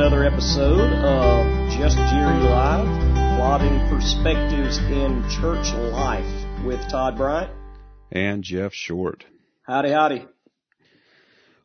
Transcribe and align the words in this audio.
another 0.00 0.24
episode 0.24 0.94
of 1.04 1.70
Just 1.72 1.98
Jerry 1.98 2.40
Live, 2.40 2.86
plotting 3.36 3.86
perspectives 3.90 4.78
in 4.78 5.22
church 5.28 5.74
life 5.74 6.64
with 6.64 6.80
Todd 6.88 7.18
Bryant 7.18 7.52
and 8.10 8.42
Jeff 8.42 8.72
Short. 8.72 9.26
Howdy, 9.66 9.90
howdy. 9.90 10.26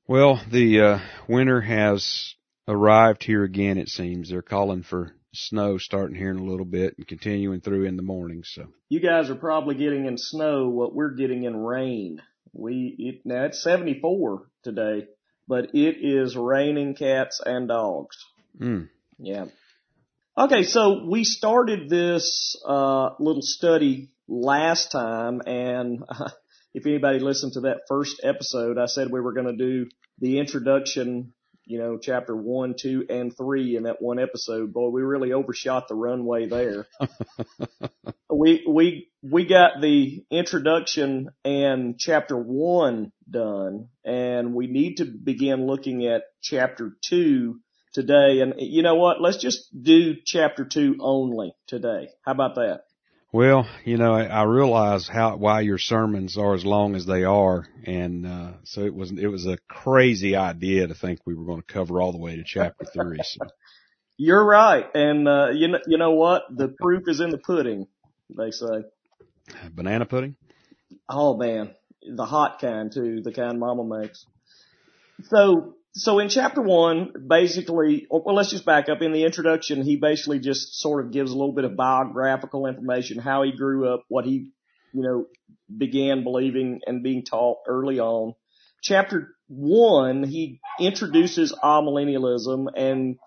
Well, 0.05 0.41
the 0.51 0.81
uh, 0.81 0.99
winter 1.29 1.61
has 1.61 2.35
arrived 2.67 3.23
here 3.23 3.45
again. 3.45 3.77
It 3.77 3.87
seems 3.87 4.29
they're 4.29 4.41
calling 4.41 4.83
for 4.83 5.15
snow 5.33 5.77
starting 5.77 6.17
here 6.17 6.31
in 6.31 6.37
a 6.37 6.43
little 6.43 6.65
bit 6.65 6.95
and 6.97 7.07
continuing 7.07 7.61
through 7.61 7.85
in 7.85 7.95
the 7.95 8.03
morning. 8.03 8.43
So 8.43 8.67
you 8.89 8.99
guys 8.99 9.29
are 9.29 9.35
probably 9.35 9.75
getting 9.75 10.07
in 10.07 10.17
snow 10.17 10.67
what 10.67 10.93
we're 10.93 11.15
getting 11.15 11.45
in 11.45 11.55
rain. 11.55 12.21
We 12.51 12.95
it, 12.99 13.21
now 13.23 13.45
it's 13.45 13.63
74 13.63 14.45
today 14.61 15.07
but 15.47 15.75
it 15.75 15.97
is 16.01 16.35
raining 16.35 16.95
cats 16.95 17.41
and 17.45 17.67
dogs. 17.67 18.17
Mm. 18.59 18.89
Yeah. 19.17 19.45
Okay, 20.37 20.63
so 20.63 21.05
we 21.05 21.23
started 21.23 21.89
this 21.89 22.61
uh, 22.67 23.11
little 23.19 23.41
study 23.41 24.09
last 24.27 24.91
time, 24.91 25.41
and 25.45 26.03
uh, 26.09 26.29
if 26.73 26.85
anybody 26.85 27.19
listened 27.19 27.53
to 27.53 27.61
that 27.61 27.81
first 27.87 28.19
episode, 28.23 28.77
I 28.77 28.87
said 28.87 29.09
we 29.11 29.21
were 29.21 29.33
going 29.33 29.47
to 29.47 29.55
do 29.55 29.87
the 30.19 30.39
introduction, 30.39 31.33
you 31.65 31.79
know, 31.79 31.97
chapter 31.97 32.35
one, 32.35 32.75
two, 32.77 33.05
and 33.09 33.35
three 33.35 33.75
in 33.75 33.83
that 33.83 34.01
one 34.01 34.19
episode. 34.19 34.73
Boy, 34.73 34.89
we 34.89 35.01
really 35.01 35.33
overshot 35.33 35.87
the 35.87 35.95
runway 35.95 36.47
there. 36.47 36.87
we 38.31 38.63
we 38.67 39.09
we 39.21 39.45
got 39.45 39.81
the 39.81 40.23
introduction 40.29 41.29
and 41.43 41.97
chapter 41.99 42.37
one 42.37 43.11
done, 43.29 43.89
and 44.03 44.53
we 44.53 44.67
need 44.67 44.97
to 44.97 45.05
begin 45.05 45.65
looking 45.65 46.05
at 46.05 46.23
chapter 46.41 46.95
two 47.01 47.59
today. 47.93 48.41
And 48.41 48.53
you 48.57 48.83
know 48.83 48.95
what? 48.95 49.21
Let's 49.21 49.37
just 49.37 49.69
do 49.81 50.15
chapter 50.25 50.65
two 50.65 50.97
only 50.99 51.53
today. 51.67 52.09
How 52.23 52.33
about 52.33 52.55
that? 52.55 52.84
Well, 53.35 53.67
you 53.83 53.97
know, 53.97 54.15
I, 54.15 54.27
I 54.27 54.43
realize 54.43 55.09
how 55.09 55.35
why 55.35 55.59
your 55.59 55.77
sermons 55.77 56.37
are 56.37 56.53
as 56.53 56.63
long 56.63 56.95
as 56.95 57.05
they 57.05 57.25
are, 57.25 57.67
and 57.85 58.25
uh, 58.25 58.51
so 58.63 58.85
it 58.85 58.95
was 58.95 59.11
it 59.11 59.27
was 59.27 59.45
a 59.45 59.57
crazy 59.67 60.37
idea 60.37 60.87
to 60.87 60.95
think 60.95 61.19
we 61.25 61.35
were 61.35 61.43
going 61.43 61.61
to 61.61 61.67
cover 61.67 62.01
all 62.01 62.13
the 62.13 62.17
way 62.17 62.37
to 62.37 62.45
chapter 62.45 62.85
three. 62.85 63.19
So. 63.21 63.45
You're 64.15 64.45
right, 64.45 64.85
and 64.95 65.27
uh, 65.27 65.49
you 65.49 65.67
know 65.67 65.79
you 65.85 65.97
know 65.97 66.11
what? 66.11 66.43
The 66.49 66.69
proof 66.79 67.03
is 67.07 67.19
in 67.19 67.29
the 67.29 67.37
pudding, 67.37 67.87
they 68.29 68.51
say. 68.51 68.85
Banana 69.69 70.05
pudding. 70.05 70.37
Oh 71.09 71.35
man, 71.35 71.75
the 72.09 72.25
hot 72.25 72.61
kind 72.61 72.89
too, 72.89 73.19
the 73.21 73.33
kind 73.33 73.59
Mama 73.59 73.99
makes. 73.99 74.25
So, 75.23 75.75
so 75.97 76.19
in 76.19 76.27
chapter 76.29 76.61
one, 76.61 77.13
basically, 77.27 78.07
oh, 78.11 78.21
well, 78.25 78.35
let's 78.35 78.51
just 78.51 78.65
back 78.65 78.89
up. 78.89 79.01
In 79.01 79.13
the 79.13 79.23
introduction, 79.23 79.81
he 79.81 79.95
basically 79.95 80.39
just 80.39 80.79
sort 80.79 81.05
of 81.05 81.11
gives 81.11 81.31
a 81.31 81.35
little 81.35 81.53
bit 81.53 81.63
of 81.63 81.77
biographical 81.77 82.67
information, 82.67 83.17
how 83.17 83.43
he 83.43 83.53
grew 83.53 83.93
up, 83.93 84.03
what 84.09 84.25
he, 84.25 84.51
you 84.93 85.03
know, 85.03 85.25
began 85.75 86.23
believing 86.23 86.81
and 86.85 87.01
being 87.01 87.23
taught 87.23 87.59
early 87.67 87.99
on. 87.99 88.33
Chapter 88.81 89.29
one, 89.47 90.23
he 90.23 90.59
introduces 90.79 91.53
amillennialism 91.63 92.67
and 92.75 93.17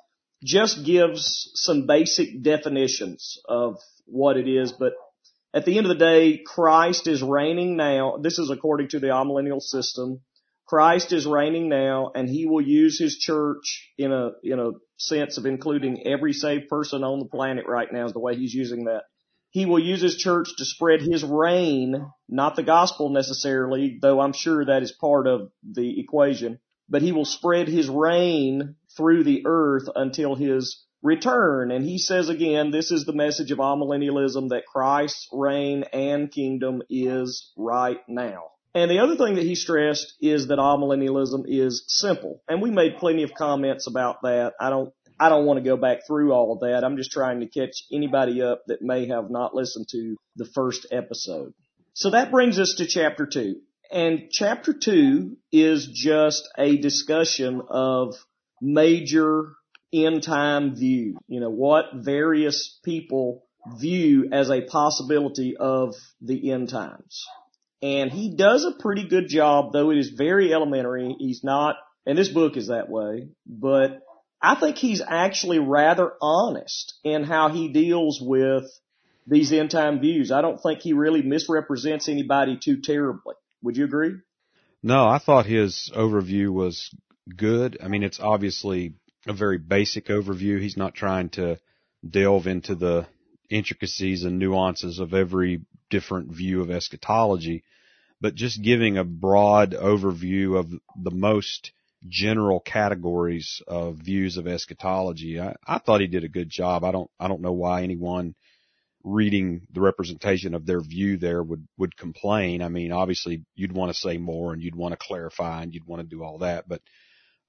just 0.45 0.85
gives 0.85 1.51
some 1.55 1.87
basic 1.87 2.43
definitions 2.43 3.41
of 3.49 3.79
what 4.05 4.37
it 4.37 4.47
is, 4.47 4.73
but 4.73 4.93
at 5.55 5.65
the 5.65 5.79
end 5.79 5.87
of 5.87 5.91
the 5.91 6.05
day, 6.05 6.43
Christ 6.47 7.09
is 7.09 7.23
reigning 7.23 7.77
now. 7.77 8.19
This 8.21 8.39
is 8.39 8.51
according 8.51 8.89
to 8.89 9.01
the 9.01 9.09
amillennial 9.09 9.63
system. 9.63 10.21
Christ 10.69 11.15
is 11.15 11.27
reigning 11.27 11.71
now 11.71 12.13
and 12.15 12.29
he 12.29 12.47
will 12.47 12.61
use 12.61 12.99
his 12.99 13.17
church 13.17 13.91
in 13.97 14.13
a, 14.13 14.33
in 14.43 14.61
a 14.61 14.73
sense 14.99 15.39
of 15.39 15.47
including 15.47 16.07
every 16.07 16.35
saved 16.35 16.69
person 16.69 17.03
on 17.05 17.21
the 17.21 17.25
planet 17.25 17.65
right 17.67 17.91
now 17.91 18.05
is 18.05 18.13
the 18.13 18.21
way 18.21 18.37
he's 18.37 18.53
using 18.53 18.85
that. 18.85 19.05
He 19.51 19.65
will 19.65 19.79
use 19.79 20.03
his 20.03 20.19
church 20.19 20.49
to 20.59 20.67
spread 20.67 21.01
his 21.01 21.25
reign, 21.25 22.13
not 22.29 22.55
the 22.55 22.63
gospel 22.63 23.09
necessarily, 23.09 23.99
though 24.03 24.21
I'm 24.21 24.35
sure 24.35 24.63
that 24.67 24.83
is 24.83 24.93
part 24.93 25.27
of 25.27 25.51
the 25.63 25.99
equation, 25.99 26.59
but 26.87 27.01
he 27.01 27.13
will 27.13 27.25
spread 27.25 27.67
his 27.67 27.89
reign 27.89 28.75
through 28.95 29.25
the 29.25 29.45
earth 29.47 29.89
until 29.97 30.35
his 30.35 30.85
return. 31.03 31.71
And 31.71 31.83
he 31.83 31.97
says 31.97 32.29
again, 32.29 32.73
this 32.73 32.91
is 32.91 33.07
the 33.07 33.15
message 33.15 33.53
of 33.53 33.59
amillennialism 33.59 34.51
that 34.51 34.67
Christ's 34.67 35.29
reign 35.33 35.85
and 35.95 36.31
kingdom 36.31 36.83
is 36.91 37.53
right 37.57 38.01
now. 38.07 38.51
And 38.79 38.89
the 38.89 39.01
other 39.01 39.17
thing 39.17 39.35
that 39.35 39.45
he 39.45 39.57
stressed 39.57 40.15
is 40.21 40.47
that 40.47 40.61
amillennialism 40.61 41.47
is 41.49 41.83
simple. 41.89 42.43
And 42.49 42.63
we 42.63 42.71
made 42.71 42.99
plenty 42.99 43.25
of 43.25 43.35
comments 43.35 43.89
about 43.89 44.23
that. 44.23 44.53
I 44.61 44.71
don't, 44.71 44.95
I 45.19 45.29
don't 45.29 45.47
want 45.47 45.59
to 45.59 45.69
go 45.69 45.77
back 45.77 46.07
through 46.07 46.33
all 46.33 46.53
of 46.53 46.61
that. 46.61 46.85
I'm 46.85 46.97
just 46.97 47.11
trying 47.11 47.41
to 47.41 47.49
catch 47.49 47.73
anybody 47.93 48.41
up 48.41 48.63
that 48.69 48.81
may 48.81 49.09
have 49.09 49.31
not 49.31 49.53
listened 49.53 49.89
to 49.91 50.17
the 50.37 50.45
first 50.55 50.87
episode. 50.93 51.55
So 51.95 52.11
that 52.11 52.31
brings 52.31 52.61
us 52.61 52.75
to 52.75 52.87
chapter 52.87 53.27
two. 53.27 53.57
And 53.91 54.29
chapter 54.31 54.73
two 54.73 55.39
is 55.51 55.89
just 55.93 56.49
a 56.57 56.77
discussion 56.77 57.63
of 57.69 58.15
major 58.63 59.55
end 59.93 60.23
time 60.23 60.77
view. 60.77 61.19
You 61.27 61.41
know, 61.41 61.51
what 61.51 61.87
various 61.95 62.79
people 62.85 63.43
view 63.77 64.29
as 64.31 64.53
a 64.53 64.61
possibility 64.61 65.57
of 65.57 65.97
the 66.21 66.53
end 66.53 66.69
times. 66.69 67.27
And 67.81 68.11
he 68.11 68.35
does 68.35 68.65
a 68.65 68.81
pretty 68.81 69.09
good 69.09 69.29
job, 69.29 69.73
though 69.73 69.91
it 69.91 69.99
is 69.99 70.11
very 70.11 70.53
elementary. 70.53 71.15
He's 71.19 71.45
not, 71.45 71.77
and 72.07 72.19
this 72.19 72.29
book 72.29 72.57
is 72.57 72.69
that 72.69 72.89
way, 72.89 73.29
but 73.47 74.01
I 74.43 74.55
think 74.57 74.77
he's 74.77 75.03
actually 75.07 75.59
rather 75.59 76.13
honest 76.21 76.95
in 77.05 77.25
how 77.25 77.49
he 77.51 77.69
deals 77.69 78.21
with 78.21 78.65
these 79.27 79.53
end 79.53 79.71
time 79.71 80.01
views. 80.01 80.33
I 80.33 80.43
don't 80.43 80.61
think 80.61 80.81
he 80.81 80.93
really 80.93 81.23
misrepresents 81.23 82.09
anybody 82.09 82.59
too 82.63 82.81
terribly. 82.81 83.35
Would 83.63 83.77
you 83.77 83.85
agree? 83.85 84.15
No, 84.83 85.07
I 85.07 85.19
thought 85.19 85.47
his 85.47 85.91
overview 85.95 86.51
was 86.51 86.91
good. 87.37 87.79
I 87.83 87.89
mean, 87.89 88.03
it's 88.03 88.21
obviously 88.21 88.95
a 89.27 89.33
very 89.33 89.59
basic 89.59 90.07
overview. 90.07 90.61
He's 90.61 90.77
not 90.77 90.95
trying 90.95 91.31
to 91.31 91.59
delve 92.09 92.47
into 92.47 92.75
the 92.75 93.07
intricacies 93.51 94.25
and 94.25 94.39
nuances 94.39 94.99
of 94.99 95.15
every 95.15 95.63
different 95.91 96.31
view 96.31 96.63
of 96.63 96.71
eschatology, 96.71 97.65
but 98.21 98.35
just 98.35 98.63
giving 98.63 98.99
a 98.99 99.05
broad 99.05 99.73
overview 99.73 100.59
of 100.59 100.71
the 100.97 101.11
most 101.11 101.73
general 102.09 102.61
categories 102.61 103.61
of 103.67 103.97
views 103.97 104.37
of 104.37 104.47
eschatology. 104.47 105.41
I, 105.41 105.57
I 105.67 105.79
thought 105.79 106.01
he 106.01 106.07
did 106.07 106.25
a 106.25 106.29
good 106.29 106.49
job. 106.49 106.85
I 106.85 106.93
don't, 106.93 107.11
I 107.19 107.29
don't 107.29 107.43
know 107.43 107.53
why 107.53 107.83
anyone 107.83 108.35
reading 109.05 109.63
the 109.73 109.81
representation 109.81 110.55
of 110.55 110.67
their 110.67 110.81
view 110.81 111.17
there 111.17 111.43
would, 111.43 111.67
would 111.77 111.97
complain. 111.97 112.63
I 112.63 112.69
mean, 112.69 112.93
obviously 112.93 113.45
you'd 113.55 113.73
want 113.73 113.93
to 113.93 113.99
say 113.99 114.19
more 114.19 114.53
and 114.53 114.63
you'd 114.63 114.75
want 114.75 114.93
to 114.93 114.99
clarify 114.99 115.63
and 115.63 115.73
you'd 115.73 115.87
want 115.87 116.03
to 116.03 116.09
do 116.09 116.23
all 116.23 116.39
that, 116.39 116.69
but 116.69 116.83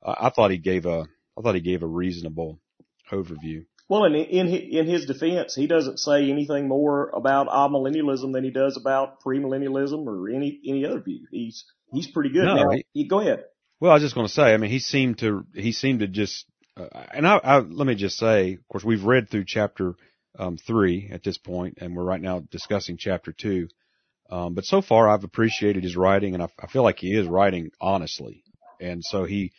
uh, 0.04 0.16
I 0.20 0.30
thought 0.30 0.52
he 0.52 0.58
gave 0.58 0.86
a, 0.86 1.06
I 1.38 1.42
thought 1.42 1.56
he 1.56 1.62
gave 1.62 1.84
a 1.84 1.88
reasonable 1.88 2.60
overview. 3.12 3.66
Well, 3.90 4.06
in 4.06 4.16
in 4.16 4.48
in 4.48 4.88
his 4.88 5.06
defense, 5.06 5.56
he 5.56 5.68
doesn't 5.68 5.98
say 5.98 6.30
anything 6.30 6.68
more 6.68 7.10
about 7.10 7.48
amillennialism 7.48 8.34
than 8.34 8.44
he 8.44 8.52
does 8.52 8.78
about 8.78 9.22
premillennialism 9.22 10.06
or 10.06 10.30
any 10.30 10.60
any 10.66 10.86
other 10.86 11.02
view. 11.02 11.26
He's 11.32 11.66
he's 11.92 12.08
pretty 12.08 12.30
good. 12.30 12.46
No, 12.46 12.56
now, 12.56 12.78
he, 12.94 13.08
go 13.08 13.20
ahead. 13.20 13.46
Well, 13.80 13.92
I 13.92 13.96
was 13.96 14.04
just 14.04 14.16
going 14.16 14.28
to 14.28 14.34
say. 14.34 14.54
I 14.54 14.58
mean, 14.58 14.70
he 14.70 14.80
seemed 14.80 15.18
to 15.20 15.46
he 15.54 15.72
seemed 15.72 16.02
to 16.02 16.08
just. 16.08 16.46
Uh, 16.78 16.88
and 17.12 17.28
I, 17.28 17.38
I 17.38 17.60
let 17.60 17.88
me 17.88 17.96
just 17.96 18.18
say, 18.18 18.54
of 18.54 18.68
course, 18.68 18.84
we've 18.84 19.04
read 19.04 19.30
through 19.30 19.46
chapter 19.48 19.96
um, 20.38 20.58
three 20.58 21.10
at 21.12 21.24
this 21.24 21.40
point, 21.40 21.80
and 21.82 21.96
we're 21.96 22.04
right 22.04 22.22
now 22.22 22.42
discussing 22.52 22.98
chapter 22.98 23.34
two. 23.34 23.69
Um, 24.30 24.54
but 24.54 24.66
so 24.66 24.81
far, 24.84 25.10
I've 25.10 25.24
appreciated 25.24 25.84
his 25.84 25.98
writing, 25.98 26.36
and 26.36 26.44
I, 26.44 26.50
I 26.60 26.68
feel 26.68 26.84
like 26.84 27.00
he 27.00 27.18
is 27.18 27.25
writing 27.25 27.72
honestly, 27.81 28.44
and 28.80 29.04
so 29.04 29.24
he 29.24 29.52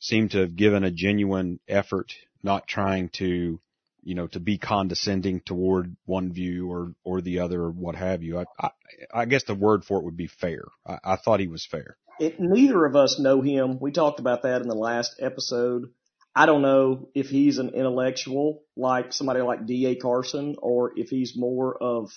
seemed 0.00 0.32
to 0.32 0.38
have 0.38 0.56
given 0.56 0.82
a 0.82 0.90
genuine 0.90 1.60
effort, 1.68 2.12
not 2.42 2.66
trying 2.66 3.10
to, 3.10 3.60
you 4.02 4.14
know, 4.14 4.26
to 4.28 4.40
be 4.40 4.58
condescending 4.58 5.40
toward 5.40 5.96
one 6.04 6.32
view 6.32 6.70
or, 6.70 6.94
or 7.04 7.20
the 7.20 7.40
other 7.40 7.62
or 7.62 7.70
what 7.70 7.94
have 7.96 8.22
you. 8.22 8.38
I, 8.38 8.44
I, 8.60 8.70
I 9.12 9.24
guess 9.26 9.44
the 9.44 9.54
word 9.54 9.84
for 9.84 9.98
it 9.98 10.04
would 10.04 10.16
be 10.16 10.26
fair. 10.26 10.64
I, 10.86 10.98
I 11.04 11.16
thought 11.16 11.40
he 11.40 11.48
was 11.48 11.66
fair. 11.66 11.96
It, 12.18 12.40
neither 12.40 12.84
of 12.84 12.96
us 12.96 13.18
know 13.18 13.40
him. 13.40 13.78
We 13.80 13.92
talked 13.92 14.20
about 14.20 14.42
that 14.42 14.62
in 14.62 14.68
the 14.68 14.74
last 14.74 15.16
episode. 15.20 15.90
I 16.34 16.46
don't 16.46 16.62
know 16.62 17.08
if 17.14 17.28
he's 17.28 17.58
an 17.58 17.70
intellectual 17.70 18.62
like 18.76 19.12
somebody 19.12 19.40
like 19.40 19.66
D.A. 19.66 19.96
Carson 19.96 20.56
or 20.58 20.92
if 20.96 21.08
he's 21.08 21.36
more 21.36 21.76
of 21.76 22.10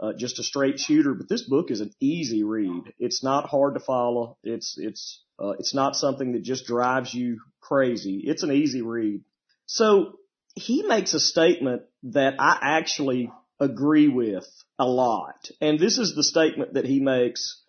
uh, 0.00 0.12
just 0.16 0.38
a 0.38 0.44
straight 0.44 0.78
shooter, 0.78 1.14
but 1.14 1.28
this 1.28 1.42
book 1.42 1.70
is 1.70 1.80
an 1.80 1.92
easy 2.00 2.44
read. 2.44 2.92
It's 2.98 3.22
not 3.22 3.48
hard 3.48 3.74
to 3.74 3.80
follow. 3.80 4.36
It's, 4.44 4.76
it's 4.78 5.22
uh, 5.40 5.50
it's 5.58 5.74
not 5.74 5.96
something 5.96 6.32
that 6.32 6.42
just 6.42 6.66
drives 6.66 7.14
you 7.14 7.40
crazy. 7.60 8.22
It's 8.24 8.42
an 8.42 8.52
easy 8.52 8.82
read. 8.82 9.22
So 9.66 10.18
he 10.58 10.82
makes 10.82 11.14
a 11.14 11.20
statement 11.20 11.82
that 12.04 12.34
I 12.38 12.58
actually 12.60 13.32
agree 13.60 14.08
with 14.08 14.46
a 14.78 14.86
lot. 14.86 15.50
And 15.60 15.78
this 15.78 15.98
is 15.98 16.14
the 16.14 16.22
statement 16.22 16.74
that 16.74 16.84
he 16.84 17.00
makes 17.00 17.62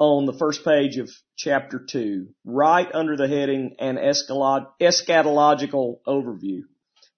on 0.00 0.26
the 0.26 0.32
first 0.32 0.64
page 0.64 0.98
of 0.98 1.10
chapter 1.36 1.78
two, 1.78 2.28
right 2.44 2.92
under 2.94 3.16
the 3.16 3.28
heading 3.28 3.76
an 3.78 3.96
eschatological 3.96 5.98
overview. 6.06 6.62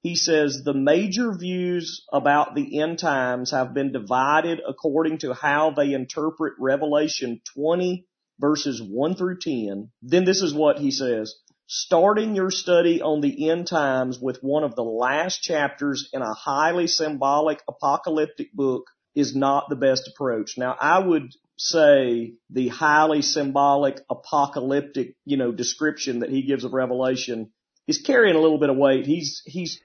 He 0.02 0.16
says 0.16 0.62
the 0.64 0.72
major 0.72 1.36
views 1.36 2.06
about 2.10 2.54
the 2.54 2.80
end 2.80 2.98
times 2.98 3.50
have 3.50 3.74
been 3.74 3.92
divided 3.92 4.62
according 4.66 5.18
to 5.18 5.34
how 5.34 5.72
they 5.72 5.92
interpret 5.92 6.54
Revelation 6.58 7.42
20 7.54 8.06
verses 8.38 8.80
1 8.82 9.16
through 9.16 9.40
10. 9.40 9.90
Then 10.00 10.24
this 10.24 10.40
is 10.40 10.54
what 10.54 10.78
he 10.78 10.90
says. 10.90 11.34
Starting 11.72 12.34
your 12.34 12.50
study 12.50 13.00
on 13.00 13.20
the 13.20 13.48
end 13.48 13.64
times 13.64 14.18
with 14.18 14.42
one 14.42 14.64
of 14.64 14.74
the 14.74 14.82
last 14.82 15.40
chapters 15.40 16.10
in 16.12 16.20
a 16.20 16.34
highly 16.34 16.88
symbolic 16.88 17.62
apocalyptic 17.68 18.52
book 18.52 18.90
is 19.14 19.36
not 19.36 19.68
the 19.68 19.76
best 19.76 20.08
approach. 20.08 20.58
Now 20.58 20.76
I 20.80 20.98
would 20.98 21.32
say 21.56 22.32
the 22.50 22.66
highly 22.66 23.22
symbolic 23.22 24.00
apocalyptic, 24.10 25.14
you 25.24 25.36
know, 25.36 25.52
description 25.52 26.18
that 26.18 26.30
he 26.30 26.42
gives 26.42 26.64
of 26.64 26.72
Revelation 26.72 27.52
is 27.86 28.02
carrying 28.02 28.34
a 28.34 28.40
little 28.40 28.58
bit 28.58 28.70
of 28.70 28.76
weight. 28.76 29.06
He's, 29.06 29.40
he's 29.46 29.80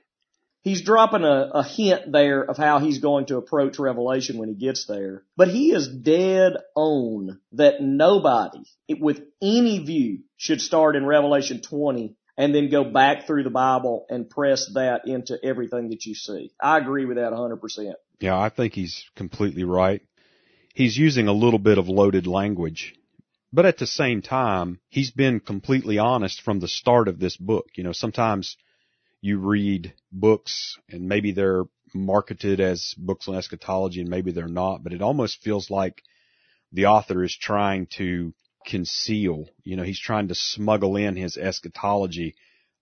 he's 0.65 0.81
dropping 0.81 1.23
a, 1.23 1.49
a 1.53 1.63
hint 1.63 2.11
there 2.11 2.43
of 2.43 2.57
how 2.57 2.79
he's 2.79 2.99
going 2.99 3.27
to 3.27 3.37
approach 3.37 3.79
Revelation 3.79 4.37
when 4.37 4.49
he 4.49 4.55
gets 4.55 4.85
there. 4.85 5.23
But 5.37 5.47
he 5.47 5.71
is 5.71 5.87
dead 5.87 6.53
on 6.75 7.39
that 7.53 7.81
nobody 7.81 8.65
with 8.99 9.21
any 9.41 9.79
view 9.79 10.23
should 10.35 10.59
start 10.59 10.97
in 10.97 11.05
Revelation 11.05 11.61
20 11.61 12.17
and 12.37 12.53
then 12.53 12.69
go 12.69 12.83
back 12.83 13.25
through 13.25 13.43
the 13.43 13.49
Bible 13.49 14.05
and 14.09 14.29
press 14.29 14.69
that 14.73 15.07
into 15.07 15.37
everything 15.41 15.91
that 15.91 16.05
you 16.05 16.15
see. 16.15 16.51
I 16.59 16.79
agree 16.79 17.05
with 17.05 17.15
that 17.15 17.31
100%. 17.31 17.93
Yeah, 18.19 18.37
I 18.37 18.49
think 18.49 18.73
he's 18.73 19.05
completely 19.15 19.63
right. 19.63 20.01
He's 20.73 20.97
using 20.97 21.29
a 21.29 21.33
little 21.33 21.59
bit 21.59 21.77
of 21.77 21.87
loaded 21.87 22.27
language. 22.27 22.95
But 23.53 23.65
at 23.65 23.77
the 23.77 23.87
same 23.87 24.21
time, 24.21 24.81
he's 24.89 25.11
been 25.11 25.39
completely 25.39 25.97
honest 25.97 26.41
from 26.41 26.59
the 26.59 26.67
start 26.67 27.07
of 27.07 27.19
this 27.19 27.37
book. 27.37 27.67
You 27.75 27.85
know, 27.85 27.93
sometimes 27.93 28.57
you 29.25 29.39
read 29.39 29.91
books 30.11 30.77
and 30.87 31.09
maybe 31.09 31.31
they're 31.31 31.63
marketed 31.95 32.59
as 32.59 32.93
books 32.95 33.27
on 33.27 33.35
eschatology 33.35 34.01
and 34.01 34.09
maybe 34.09 34.31
they're 34.31 34.47
not, 34.47 34.83
but 34.83 34.93
it 34.93 35.01
almost 35.01 35.41
feels 35.41 35.71
like 35.71 36.03
the 36.71 36.85
author 36.85 37.23
is 37.23 37.35
trying 37.35 37.87
to 37.97 38.33
conceal, 38.67 39.45
you 39.63 39.75
know, 39.75 39.83
he's 39.83 39.99
trying 39.99 40.27
to 40.27 40.35
smuggle 40.35 40.95
in 40.95 41.15
his 41.15 41.37
eschatology, 41.37 42.35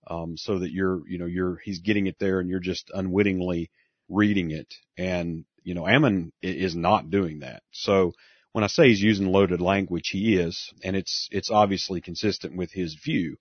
um, 0.06 0.36
so 0.36 0.58
that 0.58 0.70
you're, 0.70 1.00
you 1.08 1.16
know, 1.18 1.24
you're, 1.24 1.56
he's 1.64 1.78
getting 1.78 2.06
it 2.06 2.16
there 2.18 2.40
and 2.40 2.50
you're 2.50 2.60
just 2.60 2.90
unwittingly 2.92 3.70
reading 4.10 4.50
it. 4.50 4.74
And, 4.98 5.46
you 5.62 5.74
know, 5.74 5.88
Ammon 5.88 6.30
is 6.42 6.74
not 6.74 7.10
doing 7.10 7.38
that. 7.38 7.62
So 7.72 8.12
when 8.52 8.64
I 8.64 8.66
say 8.66 8.88
he's 8.88 9.00
using 9.00 9.28
loaded 9.28 9.62
language, 9.62 10.10
he 10.12 10.36
is, 10.36 10.70
and 10.82 10.94
it's, 10.94 11.26
it's 11.30 11.50
obviously 11.50 12.02
consistent 12.02 12.54
with 12.54 12.70
his 12.70 12.96
view. 13.02 13.36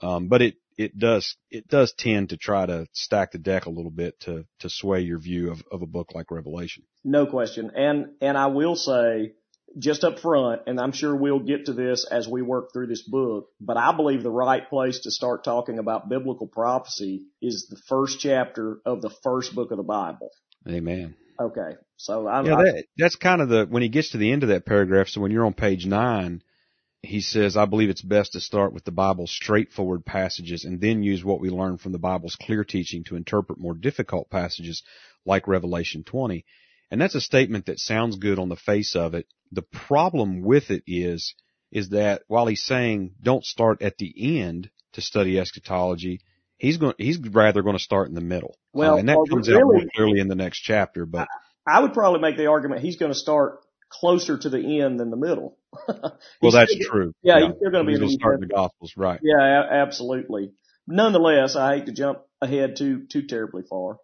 Um, 0.00 0.26
but 0.26 0.42
it, 0.42 0.54
it 0.78 0.96
does, 0.96 1.36
it 1.50 1.68
does 1.68 1.92
tend 1.98 2.30
to 2.30 2.36
try 2.36 2.64
to 2.64 2.86
stack 2.92 3.32
the 3.32 3.38
deck 3.38 3.66
a 3.66 3.70
little 3.70 3.90
bit 3.90 4.18
to, 4.20 4.46
to 4.60 4.70
sway 4.70 5.00
your 5.00 5.18
view 5.18 5.50
of, 5.50 5.62
of 5.70 5.82
a 5.82 5.86
book 5.86 6.14
like 6.14 6.30
Revelation. 6.30 6.84
No 7.04 7.26
question. 7.26 7.72
And, 7.74 8.12
and 8.20 8.38
I 8.38 8.46
will 8.46 8.76
say 8.76 9.32
just 9.76 10.04
up 10.04 10.20
front, 10.20 10.62
and 10.66 10.80
I'm 10.80 10.92
sure 10.92 11.14
we'll 11.14 11.40
get 11.40 11.66
to 11.66 11.72
this 11.72 12.06
as 12.10 12.26
we 12.28 12.42
work 12.42 12.72
through 12.72 12.86
this 12.86 13.02
book, 13.02 13.48
but 13.60 13.76
I 13.76 13.94
believe 13.94 14.22
the 14.22 14.30
right 14.30 14.66
place 14.70 15.00
to 15.00 15.10
start 15.10 15.44
talking 15.44 15.78
about 15.78 16.08
biblical 16.08 16.46
prophecy 16.46 17.24
is 17.42 17.66
the 17.68 17.80
first 17.88 18.20
chapter 18.20 18.78
of 18.86 19.02
the 19.02 19.10
first 19.22 19.54
book 19.54 19.72
of 19.72 19.76
the 19.76 19.82
Bible. 19.82 20.30
Amen. 20.66 21.16
Okay. 21.40 21.76
So 21.96 22.28
I'm, 22.28 22.46
yeah, 22.46 22.56
that, 22.56 22.84
that's 22.96 23.16
kind 23.16 23.42
of 23.42 23.48
the, 23.48 23.66
when 23.66 23.82
he 23.82 23.88
gets 23.88 24.10
to 24.10 24.18
the 24.18 24.32
end 24.32 24.44
of 24.44 24.50
that 24.50 24.64
paragraph, 24.64 25.08
so 25.08 25.20
when 25.20 25.32
you're 25.32 25.46
on 25.46 25.54
page 25.54 25.86
nine, 25.86 26.42
he 27.02 27.20
says, 27.20 27.56
I 27.56 27.64
believe 27.64 27.90
it's 27.90 28.02
best 28.02 28.32
to 28.32 28.40
start 28.40 28.72
with 28.72 28.84
the 28.84 28.90
Bible's 28.90 29.30
straightforward 29.30 30.04
passages 30.04 30.64
and 30.64 30.80
then 30.80 31.02
use 31.02 31.24
what 31.24 31.40
we 31.40 31.48
learn 31.48 31.78
from 31.78 31.92
the 31.92 31.98
Bible's 31.98 32.36
clear 32.36 32.64
teaching 32.64 33.04
to 33.04 33.16
interpret 33.16 33.58
more 33.58 33.74
difficult 33.74 34.30
passages 34.30 34.82
like 35.24 35.46
Revelation 35.46 36.02
20. 36.02 36.44
And 36.90 37.00
that's 37.00 37.14
a 37.14 37.20
statement 37.20 37.66
that 37.66 37.78
sounds 37.78 38.16
good 38.16 38.38
on 38.38 38.48
the 38.48 38.56
face 38.56 38.96
of 38.96 39.14
it. 39.14 39.26
The 39.52 39.62
problem 39.62 40.42
with 40.42 40.70
it 40.70 40.82
is, 40.86 41.34
is 41.70 41.90
that 41.90 42.22
while 42.26 42.46
he's 42.46 42.64
saying 42.64 43.14
don't 43.22 43.44
start 43.44 43.82
at 43.82 43.98
the 43.98 44.40
end 44.40 44.70
to 44.94 45.00
study 45.00 45.38
eschatology, 45.38 46.20
he's 46.56 46.78
going, 46.78 46.94
he's 46.98 47.18
rather 47.18 47.62
going 47.62 47.76
to 47.76 47.82
start 47.82 48.08
in 48.08 48.14
the 48.14 48.20
middle. 48.20 48.56
Well, 48.72 48.94
uh, 48.94 48.98
and 48.98 49.08
that 49.08 49.16
well, 49.16 49.26
comes 49.26 49.48
really, 49.48 49.60
out 49.60 49.66
more 49.66 49.82
clearly 49.94 50.20
in 50.20 50.28
the 50.28 50.34
next 50.34 50.60
chapter, 50.60 51.06
but 51.06 51.28
I 51.66 51.80
would 51.80 51.92
probably 51.92 52.20
make 52.20 52.36
the 52.36 52.46
argument 52.46 52.80
he's 52.80 52.96
going 52.96 53.12
to 53.12 53.18
start 53.18 53.60
closer 53.90 54.38
to 54.38 54.48
the 54.48 54.80
end 54.80 55.00
than 55.00 55.10
the 55.10 55.16
middle. 55.16 55.58
well, 56.42 56.52
that's 56.52 56.74
true. 56.86 57.12
Yeah, 57.22 57.40
he's 57.40 57.56
still 57.56 57.70
going 57.70 57.86
to 57.86 57.98
be 57.98 58.04
he's 58.04 58.14
starting 58.14 58.40
the 58.40 58.54
Gospels, 58.54 58.94
right? 58.96 59.20
Yeah, 59.22 59.62
a- 59.62 59.72
absolutely. 59.82 60.52
Nonetheless, 60.86 61.56
I 61.56 61.76
hate 61.76 61.86
to 61.86 61.92
jump 61.92 62.20
ahead 62.40 62.76
too 62.76 63.06
too 63.10 63.26
terribly 63.26 63.62
far. 63.68 63.98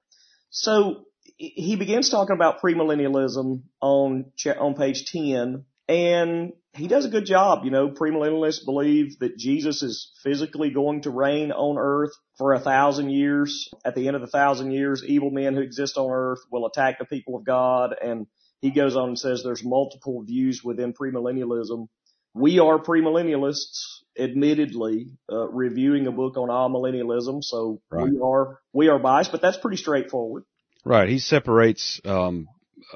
So 0.51 1.05
he 1.37 1.77
begins 1.77 2.11
talking 2.11 2.37
about 2.37 2.61
premillennialism 2.61 3.63
on 3.81 4.33
on 4.47 4.75
page 4.75 5.07
ten, 5.11 5.65
and 5.89 6.53
he 6.75 6.89
does 6.89 7.05
a 7.05 7.11
good 7.11 7.27
job. 7.27 7.65
You 7.65 7.71
know, 7.71 7.89
premillennialists 7.89 8.65
believe 8.65 9.19
that 9.21 9.39
Jesus 9.39 9.83
is 9.83 10.13
physically 10.23 10.71
going 10.71 11.03
to 11.03 11.11
reign 11.11 11.53
on 11.53 11.79
earth 11.79 12.13
for 12.39 12.53
a 12.53 12.61
thousand 12.61 13.11
years. 13.11 13.69
At 13.85 13.95
the 13.95 14.07
end 14.07 14.17
of 14.17 14.23
the 14.23 14.29
thousand 14.29 14.73
years, 14.73 15.03
evil 15.07 15.31
men 15.31 15.55
who 15.55 15.61
exist 15.61 15.97
on 15.97 16.11
earth 16.11 16.41
will 16.51 16.67
attack 16.67 16.99
the 16.99 17.05
people 17.05 17.37
of 17.37 17.45
God 17.45 17.95
and 18.01 18.27
he 18.65 18.71
goes 18.71 18.97
on 18.97 19.09
and 19.11 19.19
says 19.19 19.43
there's 19.45 19.63
multiple 19.63 20.23
views 20.23 20.65
within 20.65 20.95
premillennialism. 20.95 21.87
We 22.33 22.61
are 22.61 22.79
premillennialists, 22.79 24.01
admittedly, 24.19 25.11
uh, 25.31 25.49
reviewing 25.49 26.07
a 26.07 26.11
book 26.11 26.39
on 26.39 26.49
amillennialism, 26.49 27.45
so 27.45 27.83
right. 27.91 28.09
we 28.09 28.19
are 28.23 28.61
we 28.73 28.89
are 28.89 28.99
biased, 28.99 29.33
but 29.33 29.43
that's 29.43 29.59
pretty 29.59 29.77
straightforward. 29.77 30.45
Right. 30.83 31.11
He 31.11 31.19
separates, 31.19 32.01
um, 32.07 32.49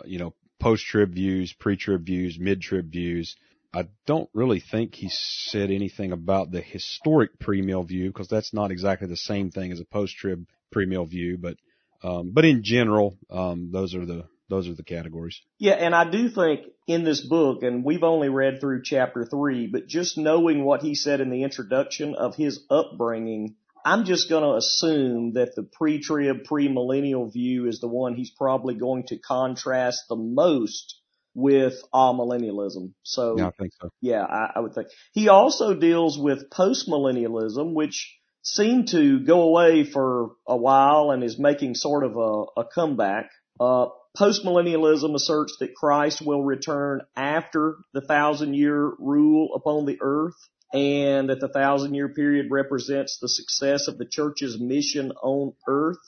you 0.06 0.18
know, 0.18 0.32
post-trib 0.58 1.12
views, 1.12 1.52
pre-trib 1.52 2.06
views, 2.06 2.38
mid-trib 2.38 2.90
views. 2.90 3.36
I 3.74 3.88
don't 4.06 4.30
really 4.32 4.60
think 4.60 4.94
he 4.94 5.10
said 5.10 5.70
anything 5.70 6.12
about 6.12 6.50
the 6.50 6.62
historic 6.62 7.38
premill 7.38 7.86
view 7.86 8.08
because 8.08 8.28
that's 8.28 8.54
not 8.54 8.70
exactly 8.70 9.06
the 9.06 9.18
same 9.18 9.50
thing 9.50 9.70
as 9.70 9.80
a 9.80 9.84
post-trib 9.84 10.46
premill 10.74 11.06
view, 11.06 11.36
but 11.36 11.58
um, 12.02 12.30
but 12.32 12.46
in 12.46 12.62
general, 12.62 13.18
um, 13.28 13.68
those 13.70 13.94
are 13.94 14.06
the 14.06 14.24
those 14.48 14.68
are 14.68 14.74
the 14.74 14.82
categories. 14.82 15.40
Yeah, 15.58 15.74
and 15.74 15.94
I 15.94 16.10
do 16.10 16.28
think 16.28 16.60
in 16.86 17.04
this 17.04 17.20
book, 17.20 17.62
and 17.62 17.84
we've 17.84 18.02
only 18.02 18.28
read 18.28 18.60
through 18.60 18.82
chapter 18.82 19.24
three, 19.24 19.66
but 19.66 19.86
just 19.86 20.16
knowing 20.16 20.64
what 20.64 20.82
he 20.82 20.94
said 20.94 21.20
in 21.20 21.30
the 21.30 21.42
introduction 21.42 22.14
of 22.14 22.34
his 22.34 22.64
upbringing, 22.70 23.56
I'm 23.84 24.04
just 24.04 24.28
going 24.28 24.42
to 24.42 24.56
assume 24.56 25.34
that 25.34 25.54
the 25.54 25.62
pre-trib, 25.62 26.44
pre-millennial 26.44 27.30
view 27.30 27.66
is 27.68 27.80
the 27.80 27.88
one 27.88 28.14
he's 28.14 28.30
probably 28.30 28.74
going 28.74 29.04
to 29.08 29.18
contrast 29.18 30.04
the 30.08 30.16
most 30.16 31.00
with 31.34 31.74
amillennialism. 31.94 32.92
So 33.04 33.36
yeah, 33.38 33.46
I 33.46 33.50
think 33.58 33.72
so. 33.80 33.90
Yeah, 34.00 34.24
I, 34.24 34.52
I 34.56 34.60
would 34.60 34.74
think 34.74 34.88
he 35.12 35.28
also 35.28 35.74
deals 35.74 36.18
with 36.18 36.50
post-millennialism, 36.50 37.74
which 37.74 38.18
seemed 38.42 38.88
to 38.88 39.20
go 39.20 39.42
away 39.42 39.84
for 39.84 40.30
a 40.46 40.56
while 40.56 41.10
and 41.10 41.22
is 41.22 41.38
making 41.38 41.74
sort 41.74 42.04
of 42.04 42.16
a, 42.16 42.60
a 42.60 42.64
comeback. 42.74 43.30
Uh, 43.60 43.86
Postmillennialism 44.18 45.14
asserts 45.14 45.58
that 45.60 45.76
Christ 45.76 46.20
will 46.20 46.42
return 46.42 47.02
after 47.14 47.76
the 47.94 48.00
thousand 48.00 48.54
year 48.54 48.92
rule 48.98 49.54
upon 49.54 49.86
the 49.86 49.98
earth 50.00 50.34
and 50.72 51.30
that 51.30 51.38
the 51.38 51.48
thousand 51.48 51.94
year 51.94 52.08
period 52.08 52.46
represents 52.50 53.18
the 53.18 53.28
success 53.28 53.86
of 53.86 53.96
the 53.96 54.04
church's 54.04 54.58
mission 54.58 55.12
on 55.22 55.54
earth. 55.68 55.98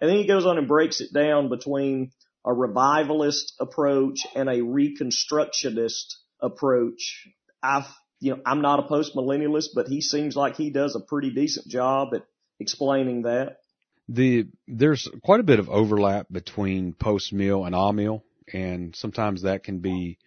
And 0.00 0.08
then 0.08 0.18
he 0.18 0.28
goes 0.28 0.46
on 0.46 0.58
and 0.58 0.68
breaks 0.68 1.00
it 1.00 1.12
down 1.12 1.48
between 1.48 2.12
a 2.44 2.54
revivalist 2.54 3.54
approach 3.58 4.20
and 4.36 4.48
a 4.48 4.60
reconstructionist 4.60 6.14
approach. 6.40 7.28
I've, 7.62 7.92
you 8.20 8.36
know, 8.36 8.42
I'm 8.46 8.62
not 8.62 8.78
a 8.78 8.82
postmillennialist, 8.88 9.70
but 9.74 9.88
he 9.88 10.00
seems 10.00 10.36
like 10.36 10.56
he 10.56 10.70
does 10.70 10.94
a 10.94 11.00
pretty 11.00 11.30
decent 11.30 11.66
job 11.66 12.14
at 12.14 12.22
explaining 12.60 13.22
that 13.22 13.56
the 14.08 14.46
there's 14.68 15.08
quite 15.22 15.40
a 15.40 15.44
bit 15.44 15.58
of 15.58 15.68
overlap 15.68 16.26
between 16.30 16.92
post 16.92 17.32
mill 17.32 17.64
and 17.64 17.74
amill, 17.74 18.24
and 18.52 18.94
sometimes 18.94 19.42
that 19.42 19.64
can 19.64 19.78
be 19.78 20.18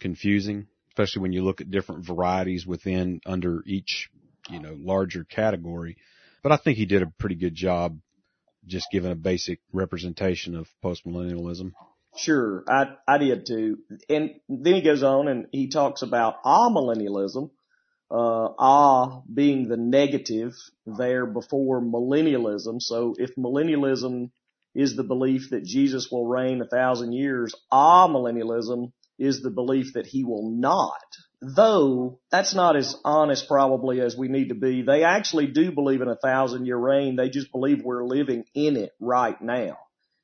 confusing, 0.00 0.66
especially 0.90 1.22
when 1.22 1.32
you 1.32 1.42
look 1.44 1.60
at 1.60 1.70
different 1.70 2.06
varieties 2.06 2.66
within 2.66 3.20
under 3.26 3.62
each 3.66 4.10
you 4.48 4.60
know 4.60 4.76
larger 4.78 5.24
category. 5.24 5.96
But 6.42 6.52
I 6.52 6.56
think 6.56 6.78
he 6.78 6.86
did 6.86 7.02
a 7.02 7.12
pretty 7.18 7.34
good 7.34 7.54
job 7.54 7.98
just 8.66 8.88
giving 8.90 9.12
a 9.12 9.16
basic 9.16 9.60
representation 9.72 10.56
of 10.56 10.68
postmillennialism. 10.82 11.72
Sure, 12.16 12.64
I 12.68 12.96
I 13.06 13.18
did 13.18 13.46
too. 13.46 13.78
And 14.08 14.40
then 14.48 14.74
he 14.74 14.80
goes 14.80 15.02
on 15.02 15.28
and 15.28 15.46
he 15.52 15.68
talks 15.68 16.02
about 16.02 16.42
amillennialism, 16.44 17.50
uh, 18.10 18.48
ah 18.58 19.22
being 19.32 19.68
the 19.68 19.76
negative 19.76 20.52
there 20.86 21.26
before 21.26 21.80
millennialism. 21.80 22.80
So 22.80 23.14
if 23.18 23.34
millennialism 23.36 24.30
is 24.74 24.94
the 24.94 25.04
belief 25.04 25.50
that 25.50 25.64
Jesus 25.64 26.10
will 26.10 26.26
reign 26.26 26.60
a 26.60 26.66
thousand 26.66 27.12
years, 27.12 27.54
ah 27.70 28.08
millennialism 28.08 28.92
is 29.18 29.42
the 29.42 29.50
belief 29.50 29.94
that 29.94 30.06
he 30.06 30.24
will 30.24 30.50
not 30.50 31.00
though 31.40 32.18
that's 32.30 32.54
not 32.54 32.76
as 32.76 32.96
honest 33.04 33.48
probably 33.48 34.00
as 34.00 34.16
we 34.16 34.28
need 34.28 34.48
to 34.48 34.54
be. 34.54 34.82
They 34.82 35.04
actually 35.04 35.48
do 35.48 35.72
believe 35.72 36.00
in 36.00 36.08
a 36.08 36.16
thousand 36.16 36.66
year 36.66 36.76
reign. 36.76 37.16
They 37.16 37.28
just 37.28 37.52
believe 37.52 37.82
we're 37.82 38.04
living 38.04 38.44
in 38.54 38.76
it 38.76 38.92
right 39.00 39.40
now. 39.40 39.78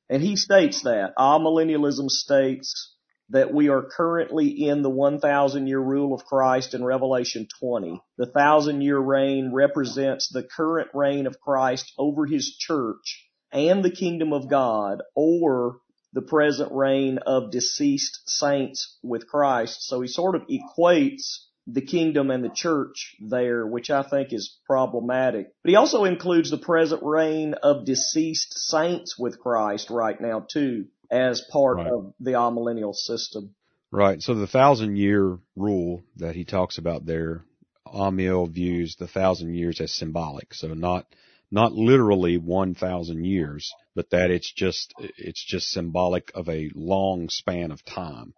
And 0.09 0.21
he 0.21 0.35
states 0.35 0.83
that. 0.83 1.13
Ah 1.17 1.39
millennialism 1.39 2.09
states 2.09 2.92
that 3.29 3.53
we 3.53 3.69
are 3.69 3.83
currently 3.83 4.47
in 4.49 4.81
the 4.81 4.89
1000 4.89 5.67
year 5.67 5.79
rule 5.79 6.13
of 6.13 6.25
Christ 6.25 6.73
in 6.73 6.83
Revelation 6.83 7.47
20. 7.59 8.01
The 8.17 8.25
thousand 8.27 8.81
year 8.81 8.99
reign 8.99 9.51
represents 9.53 10.29
the 10.29 10.43
current 10.43 10.89
reign 10.93 11.27
of 11.27 11.39
Christ 11.39 11.91
over 11.97 12.25
his 12.25 12.55
church 12.57 13.27
and 13.51 13.83
the 13.83 13.91
kingdom 13.91 14.33
of 14.33 14.49
God 14.49 15.01
or 15.15 15.77
the 16.13 16.21
present 16.21 16.71
reign 16.71 17.17
of 17.19 17.51
deceased 17.51 18.21
saints 18.27 18.97
with 19.01 19.27
Christ. 19.27 19.87
So 19.87 20.01
he 20.01 20.07
sort 20.07 20.35
of 20.35 20.43
equates 20.47 21.39
the 21.65 21.81
kingdom 21.81 22.29
and 22.29 22.43
the 22.43 22.49
church 22.49 23.15
there, 23.21 23.65
which 23.65 23.89
I 23.89 24.03
think 24.03 24.33
is 24.33 24.59
problematic. 24.67 25.47
But 25.63 25.69
he 25.69 25.75
also 25.75 26.03
includes 26.03 26.51
the 26.51 26.57
present 26.57 27.01
reign 27.03 27.55
of 27.55 27.85
deceased 27.85 28.59
saints 28.59 29.17
with 29.17 29.39
Christ 29.39 29.89
right 29.89 30.19
now 30.19 30.45
too, 30.47 30.87
as 31.11 31.41
part 31.51 31.77
right. 31.77 31.87
of 31.87 32.13
the 32.19 32.31
amillennial 32.31 32.95
system. 32.95 33.55
Right. 33.91 34.21
So 34.21 34.33
the 34.33 34.47
thousand 34.47 34.97
year 34.97 35.37
rule 35.55 36.03
that 36.17 36.35
he 36.35 36.45
talks 36.45 36.77
about 36.77 37.05
there, 37.05 37.45
Amil 37.85 38.51
views 38.51 38.95
the 38.97 39.07
thousand 39.07 39.53
years 39.53 39.79
as 39.79 39.91
symbolic. 39.91 40.53
So 40.53 40.73
not 40.73 41.05
not 41.53 41.71
literally 41.71 42.35
1,000 42.39 43.23
years, 43.25 43.71
but 43.93 44.09
that 44.09 44.31
it's 44.31 44.51
just, 44.51 44.91
it's 44.97 45.45
just 45.45 45.67
symbolic 45.67 46.31
of 46.33 46.49
a 46.49 46.71
long 46.73 47.29
span 47.29 47.69
of 47.69 47.85
time. 47.85 48.33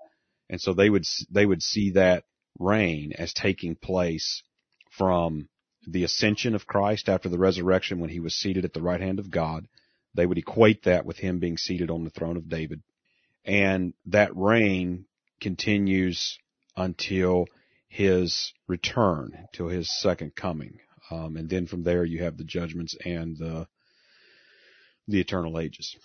And 0.50 0.60
so 0.60 0.74
they 0.74 0.90
would, 0.90 1.06
they 1.32 1.46
would 1.46 1.64
see 1.64 1.92
that 1.92 2.26
reign 2.60 3.14
as 3.18 3.32
taking 3.32 3.78
place 3.78 4.44
from 4.98 5.48
the 5.88 6.04
ascension 6.04 6.56
of 6.56 6.68
Christ 6.68 7.08
after 7.08 7.30
the 7.30 7.38
resurrection 7.38 8.00
when 8.00 8.10
he 8.10 8.20
was 8.20 8.36
seated 8.36 8.66
at 8.66 8.74
the 8.74 8.82
right 8.82 9.00
hand 9.00 9.20
of 9.20 9.32
God. 9.32 9.66
They 10.16 10.26
would 10.26 10.38
equate 10.38 10.84
that 10.84 11.06
with 11.06 11.18
him 11.18 11.40
being 11.40 11.58
seated 11.58 11.92
on 11.92 12.04
the 12.04 12.10
throne 12.10 12.38
of 12.38 12.50
David. 12.50 12.82
And 13.44 13.94
that 14.08 14.36
reign 14.36 15.06
continues 15.42 16.38
until 16.76 17.46
his 17.88 18.54
return, 18.68 19.32
until 19.38 19.68
his 19.68 20.00
second 20.02 20.36
coming. 20.36 20.80
Um, 21.12 21.38
and 21.38 21.50
then 21.50 21.68
from 21.68 21.84
there 21.84 22.04
you 22.04 22.24
have 22.24 22.38
the 22.38 22.44
judgments 22.44 22.96
and 23.06 23.38
the, 23.38 23.68
the 25.08 25.20
eternal 25.20 25.60
ages. 25.60 25.96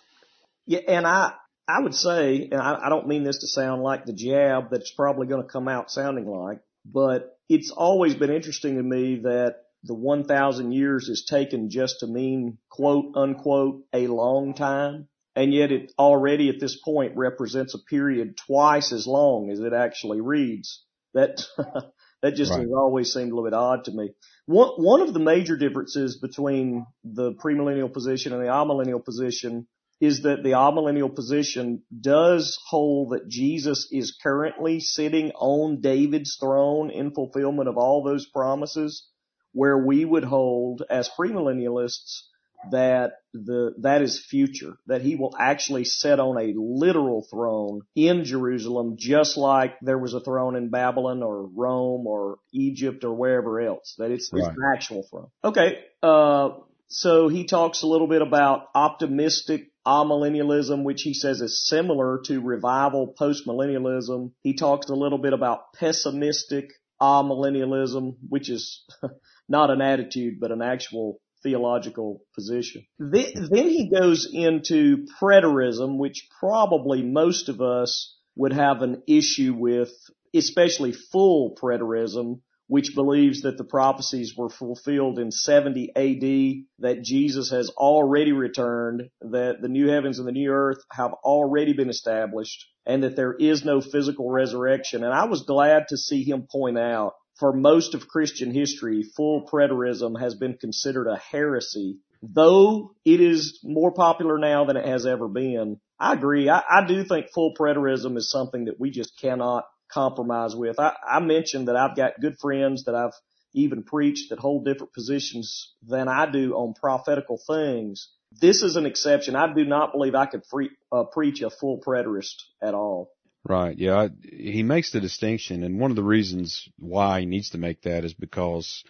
Yeah, 0.67 0.81
and 0.87 1.07
I, 1.07 1.33
I 1.67 1.81
would 1.81 1.95
say, 1.95 2.49
and 2.51 2.61
I, 2.61 2.87
I 2.87 2.89
don't 2.89 3.09
mean 3.09 3.25
this 3.25 3.39
to 3.39 3.47
sound 3.47 3.83
like 3.83 4.05
the 4.05 4.13
jab 4.13 4.71
that's 4.71 4.91
probably 4.91 5.27
going 5.27 5.43
to 5.43 5.49
come 5.49 5.69
out 5.69 5.91
sounding 5.91 6.27
like, 6.27 6.61
but 6.85 7.39
it's 7.49 7.71
always 7.71 8.15
been 8.15 8.31
interesting 8.31 8.77
to 8.77 8.83
me 8.83 9.21
that 9.23 9.57
the 9.85 9.95
1,000 9.95 10.73
years 10.73 11.09
is 11.09 11.25
taken 11.29 11.71
just 11.71 12.01
to 12.01 12.07
mean 12.07 12.59
quote 12.71 13.13
unquote 13.17 13.83
a 13.93 14.07
long 14.07 14.55
time. 14.55 15.09
And 15.37 15.55
yet 15.55 15.73
it 15.73 15.93
already 15.99 16.49
at 16.49 16.61
this 16.61 16.79
point 16.85 17.17
represents 17.17 17.75
a 17.75 17.79
period 17.89 18.37
twice 18.47 18.93
as 18.93 19.07
long 19.07 19.51
as 19.51 19.61
it 19.61 19.73
actually 19.73 20.21
reads. 20.21 20.85
That 21.15 21.43
That 22.23 22.35
just 22.35 22.51
right. 22.51 22.61
has 22.61 22.71
always 22.77 23.13
seemed 23.13 23.33
a 23.33 23.35
little 23.35 23.49
bit 23.49 23.57
odd 23.57 23.85
to 23.85 23.93
me. 23.93 24.11
One, 24.47 24.71
one 24.77 25.01
of 25.01 25.15
the 25.15 25.21
major 25.21 25.57
differences 25.57 26.19
between 26.19 26.87
the 27.03 27.33
premillennial 27.33 27.93
position 27.93 28.33
and 28.33 28.43
the 28.43 28.49
amillennial 28.49 29.03
position 29.03 29.67
is 30.01 30.23
that 30.23 30.43
the 30.43 30.51
amillennial 30.51 31.15
position 31.15 31.83
does 31.99 32.59
hold 32.69 33.13
that 33.13 33.29
Jesus 33.29 33.89
is 33.91 34.17
currently 34.23 34.81
sitting 34.81 35.31
on 35.33 35.81
David's 35.81 36.37
throne 36.41 36.91
in 36.91 37.13
fulfillment 37.13 37.69
of 37.69 37.77
all 37.77 38.03
those 38.03 38.27
promises, 38.27 39.07
where 39.53 39.79
we 39.79 40.05
would 40.05 40.25
hold 40.25 40.83
as 40.89 41.11
premillennialists 41.19 42.23
that 42.71 43.13
the 43.33 43.73
that 43.79 44.03
is 44.03 44.23
future 44.23 44.75
that 44.87 45.01
he 45.01 45.17
will 45.17 45.35
actually 45.39 45.85
sit 45.85 46.21
on 46.21 46.37
a 46.37 46.53
literal 46.55 47.27
throne 47.31 47.81
in 47.97 48.25
Jerusalem 48.25 48.97
just 48.99 49.39
like 49.39 49.79
there 49.81 49.97
was 49.97 50.13
a 50.13 50.21
throne 50.21 50.57
in 50.57 50.69
Babylon 50.69 51.23
or 51.23 51.47
Rome 51.47 52.07
or 52.07 52.37
Egypt 52.53 53.03
or 53.03 53.15
wherever 53.15 53.63
else 53.63 53.95
that 53.97 54.11
it's, 54.11 54.31
right. 54.31 54.41
it's 54.41 54.49
an 54.49 54.57
actual 54.75 55.07
throne 55.11 55.29
okay 55.43 55.79
uh 56.03 56.51
so 56.89 57.29
he 57.29 57.45
talks 57.45 57.83
a 57.83 57.87
little 57.87 58.09
bit 58.09 58.21
about 58.21 58.67
optimistic 58.75 59.71
amillennialism, 59.87 60.83
which 60.83 61.03
he 61.03 61.15
says 61.15 61.41
is 61.41 61.67
similar 61.67 62.21
to 62.25 62.41
revival 62.41 63.15
postmillennialism. 63.19 64.33
He 64.43 64.55
talks 64.55 64.91
a 64.91 64.95
little 64.95 65.19
bit 65.19 65.33
about 65.33 65.73
pessimistic 65.75 66.71
amillennialism, 67.01 68.17
which 68.29 68.51
is 68.51 68.85
not 69.51 69.71
an 69.71 69.83
attitude, 69.83 70.41
but 70.41 70.53
an 70.53 70.63
actual 70.63 71.21
theological 71.43 72.21
position. 72.35 72.85
Then, 72.99 73.69
he 73.69 73.91
goes 73.91 74.29
into 74.33 75.07
preterism, 75.21 75.99
which 75.99 76.29
probably 76.39 77.03
most 77.03 77.49
of 77.49 77.61
us 77.61 78.17
would 78.37 78.53
have 78.53 78.83
an 78.83 79.03
issue 79.09 79.55
with, 79.55 79.91
especially 80.35 80.93
full 80.93 81.57
preterism, 81.61 82.41
which 82.69 82.95
believes 82.95 83.43
that 83.43 83.59
the 83.59 83.65
prophecies 83.65 84.35
were 84.37 84.49
fulfilled 84.49 85.19
in 85.19 85.33
70 85.33 85.91
AD, 85.97 86.65
that 86.79 87.03
Jesus 87.03 87.51
has 87.51 87.69
already 87.71 88.31
returned, 88.31 89.09
that 89.21 89.57
the 89.61 89.69
new 89.69 89.89
heavens 89.89 90.21
and 90.21 90.29
the 90.29 90.33
new 90.33 90.51
earth 90.53 90.79
have 90.93 91.13
already 91.25 91.73
been 91.73 91.91
established, 91.91 92.67
and 92.87 93.03
that 93.03 93.17
there 93.17 93.35
is 93.35 93.65
no 93.65 93.81
physical 93.81 94.31
resurrection. 94.31 95.03
And 95.03 95.13
I 95.13 95.25
was 95.25 95.43
glad 95.43 95.89
to 95.89 95.97
see 95.97 96.23
him 96.23 96.47
point 96.49 96.79
out 96.79 97.15
for 97.41 97.55
most 97.55 97.95
of 97.95 98.07
Christian 98.07 98.53
history, 98.53 99.03
full 99.03 99.49
preterism 99.51 100.21
has 100.21 100.35
been 100.35 100.59
considered 100.59 101.09
a 101.09 101.17
heresy, 101.17 101.97
though 102.23 102.95
it 103.05 103.21
is 103.21 103.59
more 103.65 103.93
popular 103.93 104.39
now 104.39 104.67
than 104.67 104.77
it 104.77 104.87
has 104.87 105.07
ever 105.07 105.27
been. 105.27 105.81
I 105.99 106.13
agree. 106.13 106.51
I, 106.51 106.59
I 106.59 106.87
do 106.87 107.03
think 107.03 107.31
full 107.31 107.55
preterism 107.59 108.19
is 108.19 108.31
something 108.31 108.67
that 108.67 108.79
we 108.79 108.91
just 108.91 109.19
cannot 109.19 109.65
compromise 109.91 110.55
with. 110.55 110.79
I, 110.79 110.95
I 111.09 111.21
mentioned 111.21 111.69
that 111.69 111.77
I've 111.77 111.97
got 111.97 112.21
good 112.21 112.39
friends 112.39 112.85
that 112.85 112.95
I've 112.95 113.15
even 113.55 113.83
preached 113.83 114.31
that 114.31 114.39
hold 114.39 114.67
different 114.67 114.93
positions 114.93 115.73
than 115.83 116.09
I 116.09 116.31
do 116.31 116.53
on 116.53 116.75
prophetical 116.75 117.41
things. 117.45 118.11
This 118.39 118.63
is 118.63 118.77
an 118.77 118.87
exception. 118.87 119.35
I 119.35 119.53
do 119.53 119.65
not 119.65 119.93
believe 119.93 120.15
I 120.15 120.27
could 120.27 120.45
free, 120.45 120.71
uh, 120.93 121.05
preach 121.05 121.43
a 121.43 121.51
full 121.51 121.81
preterist 121.81 122.37
at 122.63 122.75
all. 122.75 123.11
Right. 123.49 123.77
Yeah. 123.77 123.97
I, 123.97 124.11
he 124.23 124.63
makes 124.63 124.93
the 124.93 125.01
distinction, 125.01 125.65
and 125.65 125.81
one 125.81 125.91
of 125.91 125.97
the 125.97 126.03
reasons 126.03 126.69
why 126.79 127.21
he 127.21 127.27
needs 127.27 127.51
to 127.51 127.59
make 127.59 127.83
that 127.83 128.05
is 128.05 128.15
because 128.15 128.85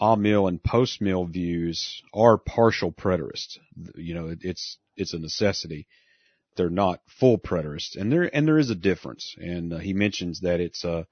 amil 0.00 0.48
and 0.48 0.62
post-mill 0.62 1.24
views 1.24 2.02
are 2.12 2.36
partial 2.36 2.92
preterists. 2.92 3.58
You 3.94 4.14
know, 4.14 4.28
it, 4.28 4.40
it's 4.42 4.78
it's 4.96 5.14
a 5.14 5.18
necessity. 5.18 5.86
They're 6.56 6.70
not 6.70 7.00
full 7.20 7.38
preterists, 7.38 7.96
and 7.96 8.10
there 8.10 8.28
and 8.34 8.46
there 8.46 8.58
is 8.58 8.70
a 8.70 8.74
difference. 8.74 9.36
And 9.38 9.72
uh, 9.72 9.78
he 9.78 9.92
mentions 9.92 10.40
that 10.40 10.60
it's 10.60 10.84
a 10.84 11.06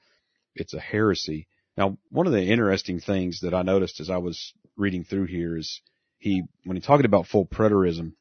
it's 0.54 0.74
a 0.74 0.80
heresy. 0.80 1.46
Now, 1.76 1.98
one 2.10 2.26
of 2.26 2.32
the 2.32 2.44
interesting 2.44 3.00
things 3.00 3.40
that 3.40 3.54
I 3.54 3.62
noticed 3.62 4.00
as 4.00 4.10
I 4.10 4.18
was 4.18 4.52
reading 4.76 5.04
through 5.04 5.26
here 5.26 5.56
is 5.56 5.80
he 6.18 6.42
when 6.64 6.76
he 6.76 6.80
talking 6.80 7.06
about 7.06 7.26
full 7.26 7.46
preterism, 7.46 8.14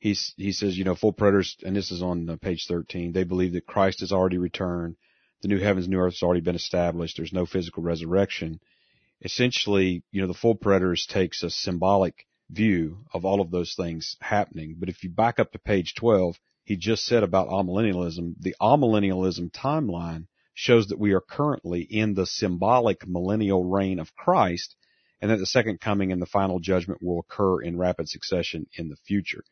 he 0.00 0.16
he 0.36 0.52
says, 0.52 0.76
you 0.76 0.84
know, 0.84 0.94
full 0.94 1.12
preterists, 1.12 1.62
and 1.62 1.76
this 1.76 1.92
is 1.92 2.02
on 2.02 2.28
uh, 2.28 2.36
page 2.36 2.66
13. 2.66 3.12
They 3.12 3.24
believe 3.24 3.52
that 3.52 3.66
Christ 3.66 4.00
has 4.00 4.12
already 4.12 4.38
returned, 4.38 4.96
the 5.42 5.48
new 5.48 5.58
heavens, 5.58 5.88
new 5.88 5.98
earth 5.98 6.14
has 6.14 6.22
already 6.22 6.40
been 6.40 6.56
established. 6.56 7.16
There's 7.16 7.32
no 7.32 7.46
physical 7.46 7.82
resurrection. 7.82 8.60
Essentially, 9.22 10.02
you 10.10 10.22
know, 10.22 10.26
the 10.26 10.34
full 10.34 10.56
preterist 10.56 11.08
takes 11.08 11.42
a 11.42 11.50
symbolic 11.50 12.26
view 12.48 13.04
of 13.12 13.24
all 13.24 13.40
of 13.40 13.50
those 13.50 13.74
things 13.74 14.16
happening. 14.20 14.76
But 14.78 14.88
if 14.88 15.04
you 15.04 15.10
back 15.10 15.38
up 15.38 15.52
to 15.52 15.58
page 15.58 15.94
12, 15.94 16.36
he 16.64 16.76
just 16.76 17.04
said 17.04 17.22
about 17.22 17.48
amillennialism. 17.48 18.34
The 18.40 18.56
amillennialism 18.60 19.50
timeline 19.52 20.26
shows 20.54 20.88
that 20.88 20.98
we 20.98 21.12
are 21.12 21.20
currently 21.20 21.82
in 21.82 22.14
the 22.14 22.26
symbolic 22.26 23.06
millennial 23.06 23.64
reign 23.64 23.98
of 23.98 24.14
Christ 24.14 24.76
and 25.20 25.30
that 25.30 25.38
the 25.38 25.46
second 25.46 25.80
coming 25.80 26.12
and 26.12 26.20
the 26.20 26.26
final 26.26 26.58
judgment 26.58 27.02
will 27.02 27.20
occur 27.20 27.60
in 27.60 27.76
rapid 27.76 28.08
succession 28.08 28.66
in 28.74 28.88
the 28.88 28.96
future. 28.96 29.44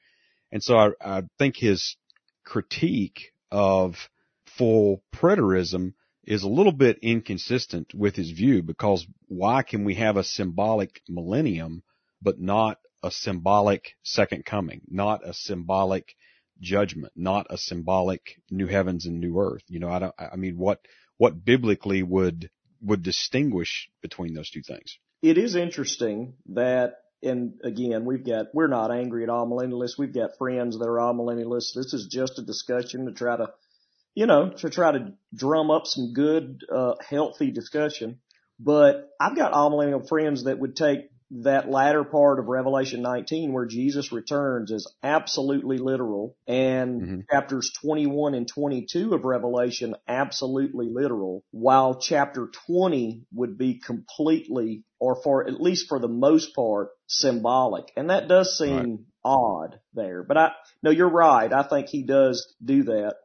And 0.51 0.63
so 0.63 0.77
I, 0.77 0.91
I 1.01 1.23
think 1.39 1.57
his 1.57 1.97
critique 2.45 3.33
of 3.51 4.09
full 4.47 5.03
preterism 5.15 5.93
is 6.25 6.43
a 6.43 6.49
little 6.49 6.73
bit 6.73 6.99
inconsistent 7.01 7.95
with 7.95 8.17
his 8.17 8.31
view 8.31 8.63
because 8.63 9.07
why 9.29 9.63
can 9.63 9.85
we 9.85 9.95
have 9.95 10.17
a 10.17 10.25
symbolic 10.25 11.01
millennium 11.09 11.83
but 12.21 12.39
not 12.39 12.79
a 13.03 13.11
symbolic 13.11 13.95
second 14.03 14.45
coming, 14.45 14.83
not 14.89 15.27
a 15.27 15.33
symbolic 15.33 16.17
judgment, 16.61 17.13
not 17.17 17.47
a 17.51 17.57
symbolic 17.57 18.41
new 18.51 18.67
heavens 18.67 19.07
and 19.07 19.21
new 19.21 19.39
earth? 19.39 19.63
You 19.69 19.81
know, 19.81 19.89
I 19.89 19.99
don't, 20.01 20.15
I 20.19 20.37
mean, 20.37 20.59
what, 20.59 20.81
what 21.17 21.45
biblically 21.45 22.03
would, 22.03 22.51
would 22.83 23.03
distinguish 23.03 23.89
between 24.03 24.35
those 24.35 24.51
two 24.51 24.63
things? 24.63 24.99
It 25.23 25.39
is 25.39 25.57
interesting 25.57 26.35
that 26.51 26.97
and 27.23 27.55
again, 27.65 28.05
we've 28.05 28.25
got, 28.25 28.47
we're 28.55 28.69
not 28.69 28.93
angry 28.93 29.25
at 29.25 29.29
amillennialists. 29.29 29.99
We've 29.99 30.15
got 30.15 30.39
friends 30.39 30.79
that 30.79 30.87
are 30.87 30.99
amillennialists. 30.99 31.75
This 31.75 31.93
is 31.95 32.07
just 32.07 32.39
a 32.39 32.43
discussion 32.43 33.07
to 33.07 33.13
try 33.13 33.37
to 33.37 33.49
you 34.19 34.27
know, 34.27 34.51
to 34.51 34.69
try 34.69 34.91
to 34.91 35.13
drum 35.33 35.71
up 35.71 35.87
some 35.87 36.13
good, 36.13 36.65
uh, 36.75 36.95
healthy 37.09 37.53
discussion. 37.53 38.19
But 38.59 39.09
I've 39.21 39.37
got 39.37 39.53
amillennial 39.53 40.09
friends 40.09 40.43
that 40.43 40.59
would 40.59 40.75
take 40.75 41.11
that 41.31 41.69
latter 41.69 42.05
part 42.05 42.39
of 42.39 42.47
Revelation 42.47 43.03
19 43.03 43.53
where 43.53 43.67
Jesus 43.67 44.13
returns 44.13 44.71
is 44.71 44.91
absolutely 45.03 45.79
literal 45.79 46.37
and 46.47 47.03
mm-hmm. 47.03 47.21
chapters 47.31 47.71
21 47.83 48.35
and 48.35 48.49
22 48.49 49.15
of 49.15 49.25
Revelation 49.25 49.95
absolutely 50.07 50.89
literal 50.91 51.45
while 51.51 52.01
chapter 52.01 52.49
20 52.67 53.27
would 53.33 53.59
be 53.59 53.79
completely 53.79 54.85
or 54.99 55.21
for 55.23 55.47
at 55.47 55.61
least 55.61 55.89
for 55.89 55.99
the 55.99 56.09
most 56.09 56.55
part 56.55 56.89
symbolic. 57.07 57.93
And 57.97 58.11
that 58.11 58.29
does 58.29 58.57
seem 58.57 58.77
right. 58.77 58.99
odd 59.25 59.81
there. 59.95 60.23
But 60.23 60.37
I 60.39 60.53
no 60.83 60.91
you're 60.91 61.11
right. 61.11 61.53
I 61.53 61.63
think 61.63 61.89
he 61.89 62.05
does 62.05 62.55
do 62.65 62.85
that. 62.85 63.17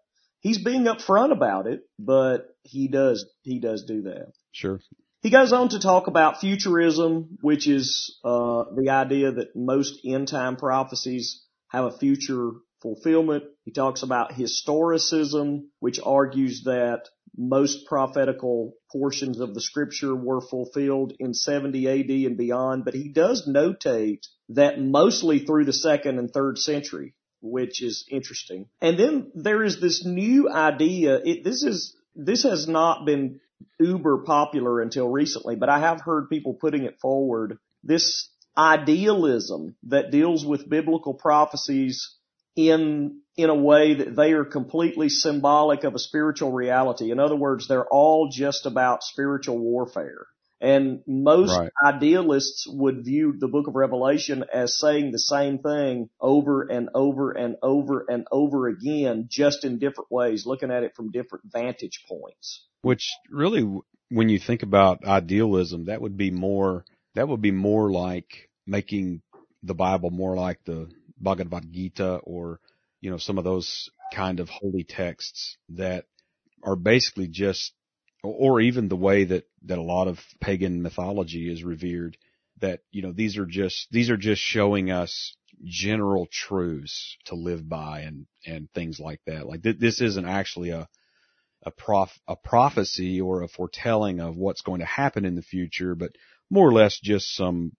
He's 0.41 0.61
being 0.61 0.83
upfront 0.83 1.31
about 1.31 1.67
it 1.67 1.81
but 1.97 2.47
he 2.63 2.87
does 2.89 3.25
he 3.43 3.59
does 3.59 3.85
do 3.85 4.03
that. 4.03 4.33
Sure 4.51 4.79
he 5.23 5.29
goes 5.29 5.53
on 5.53 5.69
to 5.69 5.79
talk 5.79 6.07
about 6.07 6.41
futurism, 6.41 7.37
which 7.39 7.65
is 7.65 8.19
uh, 8.25 8.65
the 8.75 8.89
idea 8.89 9.31
that 9.31 9.55
most 9.55 10.01
end 10.05 10.27
time 10.27 10.57
prophecies 10.57 11.41
have 11.69 11.85
a 11.85 11.97
future 11.97 12.51
fulfillment. 12.81 13.45
He 13.63 13.71
talks 13.71 14.03
about 14.03 14.33
historicism, 14.33 15.67
which 15.79 16.01
argues 16.03 16.63
that 16.65 17.07
most 17.37 17.87
prophetical 17.87 18.73
portions 18.91 19.39
of 19.39 19.53
the 19.53 19.61
scripture 19.61 20.13
were 20.13 20.41
fulfilled 20.41 21.13
in 21.17 21.33
70 21.33 21.87
AD 21.87 22.09
and 22.27 22.37
beyond, 22.37 22.83
but 22.83 22.93
he 22.93 23.07
does 23.07 23.47
notate 23.47 24.27
that 24.49 24.79
mostly 24.79 25.39
through 25.39 25.63
the 25.63 25.73
second 25.73 26.19
and 26.19 26.31
third 26.31 26.57
century, 26.57 27.15
which 27.41 27.81
is 27.81 28.05
interesting. 28.11 28.67
And 28.81 28.99
then 28.99 29.31
there 29.35 29.63
is 29.63 29.79
this 29.79 30.05
new 30.05 30.51
idea. 30.51 31.21
It, 31.23 31.45
this 31.45 31.63
is 31.63 31.95
this 32.13 32.43
has 32.43 32.67
not 32.67 33.05
been 33.05 33.39
uber 33.79 34.19
popular 34.19 34.81
until 34.81 35.07
recently, 35.07 35.55
but 35.55 35.69
I 35.69 35.79
have 35.79 36.01
heard 36.01 36.29
people 36.29 36.53
putting 36.53 36.83
it 36.83 36.99
forward. 37.01 37.57
This 37.83 38.29
idealism 38.57 39.75
that 39.83 40.11
deals 40.11 40.45
with 40.45 40.69
biblical 40.69 41.13
prophecies 41.13 42.15
in, 42.55 43.19
in 43.35 43.49
a 43.49 43.55
way 43.55 43.95
that 43.95 44.15
they 44.15 44.33
are 44.33 44.45
completely 44.45 45.09
symbolic 45.09 45.83
of 45.83 45.95
a 45.95 45.99
spiritual 45.99 46.51
reality. 46.51 47.11
In 47.11 47.19
other 47.19 47.35
words, 47.35 47.67
they're 47.67 47.87
all 47.87 48.29
just 48.31 48.65
about 48.65 49.03
spiritual 49.03 49.57
warfare. 49.57 50.27
And 50.63 51.01
most 51.05 51.59
right. 51.59 51.69
idealists 51.85 52.65
would 52.69 53.03
view 53.03 53.35
the 53.37 53.49
book 53.49 53.67
of 53.67 53.75
Revelation 53.75 54.45
as 54.51 54.79
saying 54.79 55.11
the 55.11 55.19
same 55.19 55.59
thing 55.59 56.09
over 56.21 56.63
and 56.63 56.87
over 56.95 57.31
and 57.31 57.57
over 57.61 58.05
and 58.07 58.25
over 58.31 58.69
again, 58.69 59.27
just 59.29 59.65
in 59.65 59.77
different 59.77 60.09
ways, 60.09 60.45
looking 60.45 60.71
at 60.71 60.83
it 60.83 60.95
from 60.95 61.11
different 61.11 61.51
vantage 61.51 62.05
points. 62.07 62.65
Which 62.81 63.11
really, 63.29 63.69
when 64.07 64.29
you 64.29 64.39
think 64.39 64.63
about 64.63 65.03
idealism, 65.03 65.85
that 65.85 65.99
would 65.99 66.15
be 66.15 66.31
more, 66.31 66.85
that 67.15 67.27
would 67.27 67.41
be 67.41 67.51
more 67.51 67.91
like 67.91 68.49
making 68.65 69.21
the 69.63 69.73
Bible 69.73 70.11
more 70.11 70.37
like 70.37 70.63
the 70.63 70.89
Bhagavad 71.19 71.73
Gita 71.73 72.21
or, 72.23 72.61
you 73.01 73.11
know, 73.11 73.17
some 73.17 73.37
of 73.37 73.43
those 73.43 73.89
kind 74.13 74.39
of 74.39 74.47
holy 74.47 74.85
texts 74.85 75.57
that 75.69 76.05
are 76.63 76.77
basically 76.77 77.27
just, 77.27 77.73
or 78.23 78.61
even 78.61 78.87
the 78.87 78.95
way 78.95 79.25
that, 79.25 79.43
that 79.65 79.77
a 79.77 79.83
lot 79.83 80.07
of 80.07 80.17
pagan 80.39 80.81
mythology 80.81 81.51
is 81.51 81.63
revered, 81.63 82.17
that, 82.61 82.79
you 82.91 83.01
know, 83.01 83.11
these 83.11 83.37
are 83.37 83.45
just, 83.45 83.87
these 83.91 84.09
are 84.09 84.17
just 84.17 84.41
showing 84.41 84.89
us 84.89 85.35
general 85.65 86.27
truths 86.31 87.17
to 87.25 87.35
live 87.35 87.67
by 87.67 88.01
and, 88.01 88.25
and 88.45 88.69
things 88.73 88.99
like 88.99 89.19
that. 89.27 89.45
Like 89.45 89.63
th- 89.63 89.79
this 89.79 90.01
isn't 90.01 90.25
actually 90.25 90.69
a, 90.69 90.87
a 91.63 91.71
prof, 91.71 92.09
a 92.27 92.35
prophecy 92.35 93.21
or 93.21 93.41
a 93.41 93.47
foretelling 93.47 94.19
of 94.19 94.37
what's 94.37 94.61
going 94.61 94.79
to 94.79 94.85
happen 94.85 95.25
in 95.25 95.35
the 95.35 95.41
future, 95.41 95.95
but 95.95 96.11
more 96.49 96.67
or 96.67 96.73
less 96.73 96.99
just 96.99 97.35
some, 97.35 97.73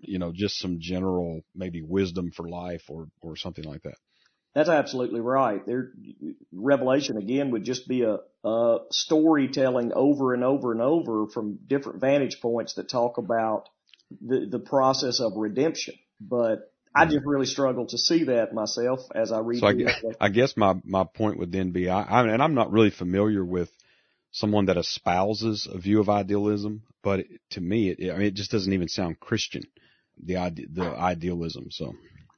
you 0.00 0.18
know, 0.18 0.32
just 0.34 0.58
some 0.58 0.78
general 0.80 1.40
maybe 1.54 1.82
wisdom 1.82 2.30
for 2.30 2.48
life 2.48 2.82
or, 2.88 3.08
or 3.20 3.36
something 3.36 3.64
like 3.64 3.82
that. 3.82 3.96
That's 4.54 4.68
absolutely 4.68 5.20
right. 5.20 5.64
There, 5.66 5.92
Revelation 6.52 7.16
again 7.16 7.50
would 7.50 7.64
just 7.64 7.86
be 7.86 8.02
a, 8.02 8.18
a 8.44 8.78
storytelling 8.90 9.92
over 9.94 10.34
and 10.34 10.42
over 10.42 10.72
and 10.72 10.80
over 10.80 11.26
from 11.26 11.58
different 11.66 12.00
vantage 12.00 12.40
points 12.40 12.74
that 12.74 12.88
talk 12.88 13.18
about 13.18 13.68
the, 14.20 14.46
the 14.50 14.58
process 14.58 15.20
of 15.20 15.32
redemption. 15.36 15.94
But 16.20 16.72
I 16.94 17.04
just 17.04 17.24
really 17.24 17.46
struggle 17.46 17.86
to 17.86 17.98
see 17.98 18.24
that 18.24 18.52
myself 18.52 19.00
as 19.14 19.30
I 19.30 19.40
read. 19.40 19.60
So 19.60 19.68
I, 19.68 20.26
I, 20.26 20.28
guess 20.30 20.56
my 20.56 20.74
my 20.84 21.04
point 21.04 21.38
would 21.38 21.52
then 21.52 21.70
be, 21.70 21.88
I, 21.88 22.02
I 22.02 22.26
and 22.26 22.42
I'm 22.42 22.54
not 22.54 22.72
really 22.72 22.90
familiar 22.90 23.44
with 23.44 23.70
someone 24.32 24.66
that 24.66 24.76
espouses 24.76 25.68
a 25.72 25.78
view 25.78 26.00
of 26.00 26.08
idealism, 26.08 26.82
but 27.02 27.20
to 27.50 27.60
me, 27.60 27.90
it, 27.90 28.12
I 28.12 28.16
mean, 28.16 28.26
it 28.26 28.34
just 28.34 28.50
doesn't 28.50 28.72
even 28.72 28.88
sound 28.88 29.20
Christian. 29.20 29.62
The 30.20 30.34
the 30.72 30.84
idealism. 30.84 31.70
So 31.70 31.94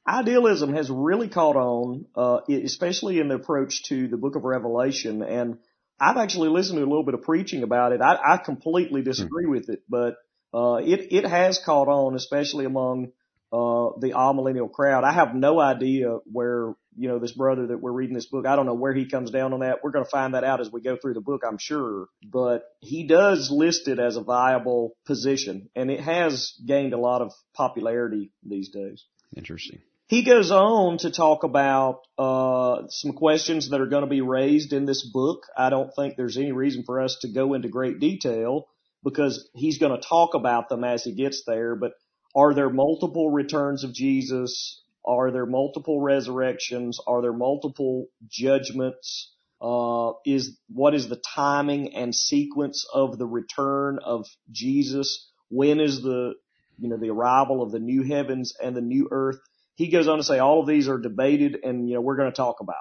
idealism 0.07 0.73
has 0.73 0.89
really 0.89 1.29
caught 1.29 1.55
on, 1.55 2.05
uh, 2.15 2.39
especially 2.49 3.19
in 3.19 3.27
the 3.27 3.35
approach 3.35 3.83
to 3.85 4.07
the 4.07 4.17
Book 4.17 4.35
of 4.35 4.43
Revelation, 4.43 5.21
and 5.23 5.57
I've 5.99 6.17
actually 6.17 6.49
listened 6.49 6.77
to 6.77 6.83
a 6.83 6.89
little 6.89 7.05
bit 7.05 7.13
of 7.13 7.21
preaching 7.21 7.63
about 7.63 7.91
it. 7.91 8.01
I, 8.01 8.17
I 8.33 8.37
completely 8.37 9.03
disagree 9.03 9.45
hmm. 9.45 9.51
with 9.51 9.69
it, 9.69 9.83
but 9.87 10.15
uh, 10.53 10.77
it 10.83 11.13
it 11.13 11.25
has 11.25 11.59
caught 11.63 11.87
on, 11.87 12.15
especially 12.15 12.65
among 12.65 13.11
uh, 13.53 13.91
the 13.99 14.13
amillennial 14.15 14.71
crowd. 14.71 15.03
I 15.03 15.11
have 15.11 15.35
no 15.35 15.59
idea 15.59 16.17
where, 16.25 16.73
you 16.95 17.09
know, 17.09 17.19
this 17.19 17.33
brother 17.33 17.67
that 17.67 17.81
we're 17.81 17.91
reading 17.91 18.15
this 18.15 18.25
book, 18.25 18.45
I 18.45 18.55
don't 18.55 18.65
know 18.65 18.73
where 18.73 18.93
he 18.93 19.09
comes 19.09 19.29
down 19.29 19.53
on 19.53 19.59
that. 19.59 19.83
We're 19.83 19.91
going 19.91 20.05
to 20.05 20.09
find 20.09 20.33
that 20.33 20.43
out 20.43 20.61
as 20.61 20.71
we 20.71 20.81
go 20.81 20.95
through 20.95 21.15
the 21.15 21.21
book, 21.21 21.41
I'm 21.45 21.57
sure. 21.57 22.07
But 22.23 22.63
he 22.79 23.05
does 23.07 23.51
list 23.51 23.89
it 23.89 23.99
as 23.99 24.15
a 24.15 24.21
viable 24.21 24.95
position 25.05 25.69
and 25.75 25.91
it 25.91 25.99
has 25.99 26.53
gained 26.65 26.93
a 26.93 26.97
lot 26.97 27.21
of 27.21 27.33
popularity 27.53 28.31
these 28.41 28.69
days. 28.69 29.05
Interesting. 29.35 29.79
He 30.11 30.23
goes 30.23 30.51
on 30.51 30.97
to 30.97 31.09
talk 31.09 31.45
about 31.45 32.01
uh, 32.17 32.81
some 32.89 33.13
questions 33.13 33.69
that 33.69 33.79
are 33.79 33.85
going 33.85 34.03
to 34.03 34.09
be 34.09 34.19
raised 34.19 34.73
in 34.73 34.85
this 34.85 35.09
book. 35.09 35.45
I 35.55 35.69
don't 35.69 35.89
think 35.95 36.17
there's 36.17 36.35
any 36.35 36.51
reason 36.51 36.83
for 36.85 36.99
us 36.99 37.19
to 37.21 37.29
go 37.29 37.53
into 37.53 37.69
great 37.69 38.01
detail 38.01 38.67
because 39.05 39.47
he's 39.55 39.77
going 39.77 39.97
to 39.97 40.05
talk 40.05 40.33
about 40.33 40.67
them 40.67 40.83
as 40.83 41.05
he 41.05 41.13
gets 41.13 41.43
there. 41.47 41.77
But 41.77 41.93
are 42.35 42.53
there 42.53 42.69
multiple 42.69 43.31
returns 43.31 43.85
of 43.85 43.93
Jesus? 43.93 44.83
Are 45.05 45.31
there 45.31 45.45
multiple 45.45 46.01
resurrections? 46.01 46.99
Are 47.07 47.21
there 47.21 47.31
multiple 47.31 48.07
judgments? 48.27 49.31
Uh, 49.61 50.11
is 50.25 50.57
what 50.67 50.93
is 50.93 51.07
the 51.07 51.23
timing 51.33 51.95
and 51.95 52.13
sequence 52.13 52.85
of 52.93 53.17
the 53.17 53.27
return 53.27 53.97
of 54.03 54.25
Jesus? 54.51 55.31
When 55.49 55.79
is 55.79 56.01
the 56.01 56.33
you 56.79 56.89
know 56.89 56.97
the 56.97 57.11
arrival 57.11 57.63
of 57.63 57.71
the 57.71 57.79
new 57.79 58.03
heavens 58.03 58.53
and 58.61 58.75
the 58.75 58.81
new 58.81 59.07
earth? 59.09 59.39
He 59.81 59.89
goes 59.89 60.07
on 60.07 60.17
to 60.17 60.23
say 60.23 60.39
all 60.39 60.61
of 60.61 60.67
these 60.67 60.87
are 60.87 60.99
debated, 60.99 61.57
and 61.63 61.87
you 61.89 61.95
know 61.95 62.01
we're 62.01 62.17
going 62.17 62.31
to 62.31 62.35
talk 62.35 62.59
about 62.59 62.75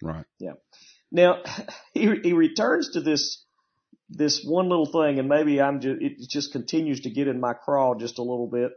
them. 0.00 0.14
Right. 0.14 0.24
Yeah. 0.38 0.52
Now 1.10 1.42
he 1.94 2.14
he 2.22 2.32
returns 2.32 2.90
to 2.90 3.00
this 3.00 3.44
this 4.10 4.44
one 4.44 4.68
little 4.68 4.86
thing, 4.86 5.18
and 5.18 5.28
maybe 5.28 5.60
I'm 5.60 5.80
just 5.80 6.02
it 6.02 6.28
just 6.28 6.52
continues 6.52 7.00
to 7.02 7.10
get 7.10 7.28
in 7.28 7.40
my 7.40 7.54
craw 7.54 7.94
just 7.94 8.18
a 8.18 8.22
little 8.22 8.48
bit. 8.48 8.72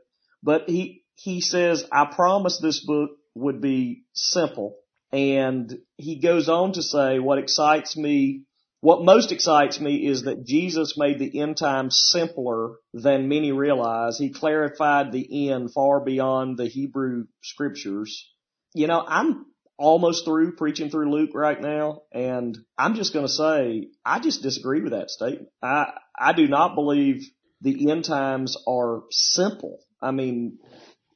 But 0.46 0.70
he, 0.70 1.04
he 1.16 1.42
says, 1.42 1.86
I 1.92 2.06
promise 2.06 2.60
this 2.60 2.86
book 2.86 3.10
would 3.34 3.62
be 3.62 4.04
simple. 4.14 4.76
And 5.12 5.80
he 5.98 6.20
goes 6.20 6.50
on 6.50 6.74
to 6.74 6.84
say, 6.84 7.18
what 7.18 7.40
excites 7.40 7.98
me, 7.98 8.44
what 8.82 9.04
most 9.04 9.32
excites 9.32 9.80
me 9.80 10.08
is 10.08 10.24
that 10.24 10.46
Jesus 10.46 10.98
made 10.98 11.20
the 11.20 11.40
end 11.40 11.58
times 11.58 12.00
simpler 12.12 12.76
than 12.94 13.30
many 13.30 13.52
realize. 13.52 14.18
He 14.18 14.30
clarified 14.32 15.12
the 15.12 15.50
end 15.50 15.74
far 15.74 16.04
beyond 16.04 16.58
the 16.58 16.68
Hebrew 16.68 17.26
scriptures. 17.42 18.30
You 18.74 18.88
know, 18.88 19.04
I'm 19.06 19.46
almost 19.78 20.26
through 20.26 20.56
preaching 20.56 20.90
through 20.90 21.12
Luke 21.12 21.32
right 21.34 21.60
now, 21.60 22.04
and 22.12 22.58
I'm 22.78 22.96
just 22.96 23.14
going 23.14 23.26
to 23.26 23.32
say 23.32 23.88
I 24.06 24.20
just 24.20 24.44
disagree 24.44 24.82
with 24.82 24.92
that 24.92 25.10
statement. 25.10 25.50
I 25.62 25.92
I 26.18 26.34
do 26.34 26.48
not 26.48 26.76
believe 26.76 27.24
the 27.62 27.90
end 27.92 28.06
times 28.06 28.56
are 28.68 29.04
simple. 29.10 29.80
I 30.02 30.12
mean, 30.12 30.60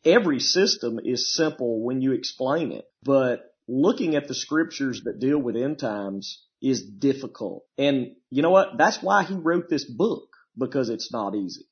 every 0.04 0.40
system 0.40 1.00
is 1.04 1.34
simple 1.34 1.84
when 1.84 2.02
you 2.02 2.14
explain 2.14 2.72
it, 2.72 2.86
but 3.04 3.42
looking 3.68 4.16
at 4.16 4.28
the 4.28 4.34
scriptures 4.34 5.02
that 5.06 5.20
deal 5.20 5.38
with 5.38 5.56
end 5.56 5.80
times 5.80 6.44
is 6.62 6.84
difficult. 6.84 7.64
And 7.78 8.16
you 8.30 8.42
know 8.42 8.50
what? 8.50 8.78
That's 8.78 9.02
why 9.02 9.24
he 9.24 9.36
wrote 9.36 9.70
this 9.70 9.86
book 9.86 10.28
because 10.58 10.90
it's 10.90 11.12
not 11.12 11.36
easy. 11.36 11.66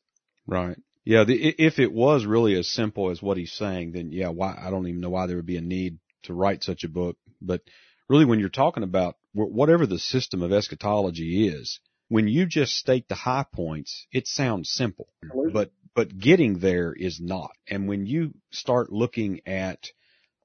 Right. 0.46 0.78
Yeah. 1.04 1.24
The, 1.24 1.36
if 1.36 1.80
it 1.80 1.92
was 1.92 2.26
really 2.26 2.58
as 2.58 2.68
simple 2.68 3.10
as 3.10 3.22
what 3.22 3.38
he's 3.38 3.52
saying, 3.52 3.94
then 3.94 4.12
yeah, 4.12 4.30
why, 4.30 4.58
I 4.60 4.70
don't 4.70 4.88
even 4.88 5.02
know 5.02 5.10
why 5.10 5.28
there 5.28 5.36
would 5.36 5.46
be 5.46 5.58
a 5.58 5.62
need 5.62 6.00
to 6.24 6.34
write 6.34 6.64
such 6.64 6.84
a 6.84 6.90
book. 6.90 7.18
But 7.42 7.62
really 8.08 8.26
when 8.26 8.40
you're 8.40 8.50
talking 8.50 8.84
about 8.84 9.16
whatever 9.34 9.86
the 9.86 10.00
system 10.00 10.42
of 10.42 10.52
eschatology 10.52 11.48
is, 11.48 11.80
when 12.10 12.28
you 12.28 12.46
just 12.46 12.74
state 12.74 13.08
the 13.10 13.16
high 13.16 13.46
points, 13.54 14.08
it 14.12 14.28
sounds 14.28 14.70
simple, 14.70 15.10
Absolutely. 15.24 15.52
but 15.52 15.72
but 15.94 16.16
getting 16.16 16.60
there 16.60 16.94
is 16.94 17.20
not. 17.20 17.50
And 17.68 17.88
when 17.88 18.06
you 18.06 18.36
start 18.52 18.92
looking 18.92 19.42
at 19.48 19.88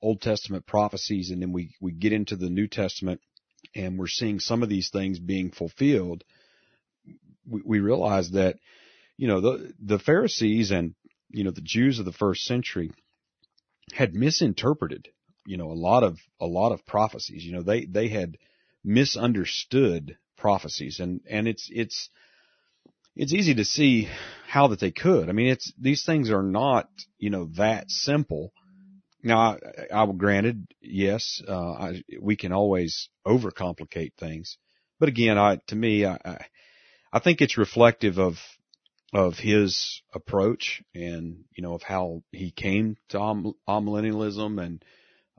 Old 0.01 0.23
Testament 0.23 0.67
prophecies 0.67 1.31
and 1.31 1.43
then 1.43 1.53
we, 1.53 1.75
we 1.79 1.93
get 1.93 2.15
into 2.15 2.37
the 2.37 2.49
New 2.49 2.67
Testament 2.69 3.21
and 3.75 3.99
we're 3.99 4.07
seeing 4.07 4.41
some 4.41 4.63
of 4.63 4.69
these 4.69 4.91
things 4.91 5.19
being 5.19 5.51
fulfilled, 5.51 6.25
we, 7.49 7.63
we 7.65 7.81
realize 7.81 8.31
that, 8.33 8.57
you 9.17 9.29
know, 9.29 9.41
the, 9.41 9.73
the 9.81 9.99
Pharisees 9.99 10.71
and, 10.71 10.95
you 11.31 11.45
know, 11.45 11.51
the 11.51 11.61
Jews 11.63 11.99
of 11.99 12.05
the 12.05 12.13
first 12.13 12.43
century 12.45 12.91
had 13.93 14.15
misinterpreted, 14.15 15.09
you 15.47 15.57
know, 15.57 15.71
a 15.71 15.75
lot 15.75 16.03
of, 16.03 16.19
a 16.41 16.47
lot 16.47 16.73
of 16.73 16.87
prophecies. 16.87 17.45
You 17.45 17.53
know, 17.53 17.63
they, 17.63 17.85
they 17.85 18.09
had 18.09 18.37
misunderstood 18.85 20.17
prophecies 20.37 21.01
and, 21.01 21.21
and 21.29 21.47
it's, 21.47 21.69
it's, 21.73 22.11
it's 23.15 23.33
easy 23.33 23.55
to 23.55 23.65
see 23.65 24.09
how 24.49 24.69
that 24.69 24.81
they 24.81 24.91
could. 24.91 25.29
I 25.29 25.33
mean, 25.33 25.49
it's, 25.49 25.73
these 25.79 26.05
things 26.05 26.31
are 26.31 26.43
not, 26.43 26.89
you 27.19 27.31
know, 27.31 27.51
that 27.57 27.91
simple. 27.91 28.53
Now, 29.23 29.57
I, 29.93 30.03
I 30.03 30.07
granted, 30.13 30.67
yes, 30.81 31.41
uh, 31.47 31.73
I, 31.73 32.03
we 32.21 32.37
can 32.37 32.53
always 32.53 33.09
overcomplicate 33.27 34.15
things, 34.19 34.59
but 34.99 35.09
again, 35.09 35.39
I, 35.39 35.59
to 35.69 35.77
me, 35.77 36.05
I, 36.05 36.19
I, 36.25 36.47
I 37.13 37.19
think 37.21 37.41
it's 37.41 37.59
reflective 37.59 38.19
of, 38.19 38.35
of 39.13 39.35
his 39.35 40.01
approach 40.15 40.83
and, 40.95 41.45
you 41.55 41.63
know, 41.63 41.75
of 41.75 41.83
how 41.83 42.23
he 42.33 42.51
came 42.51 42.97
to 43.11 43.19
amillennialism. 43.19 44.65
And, 44.65 44.85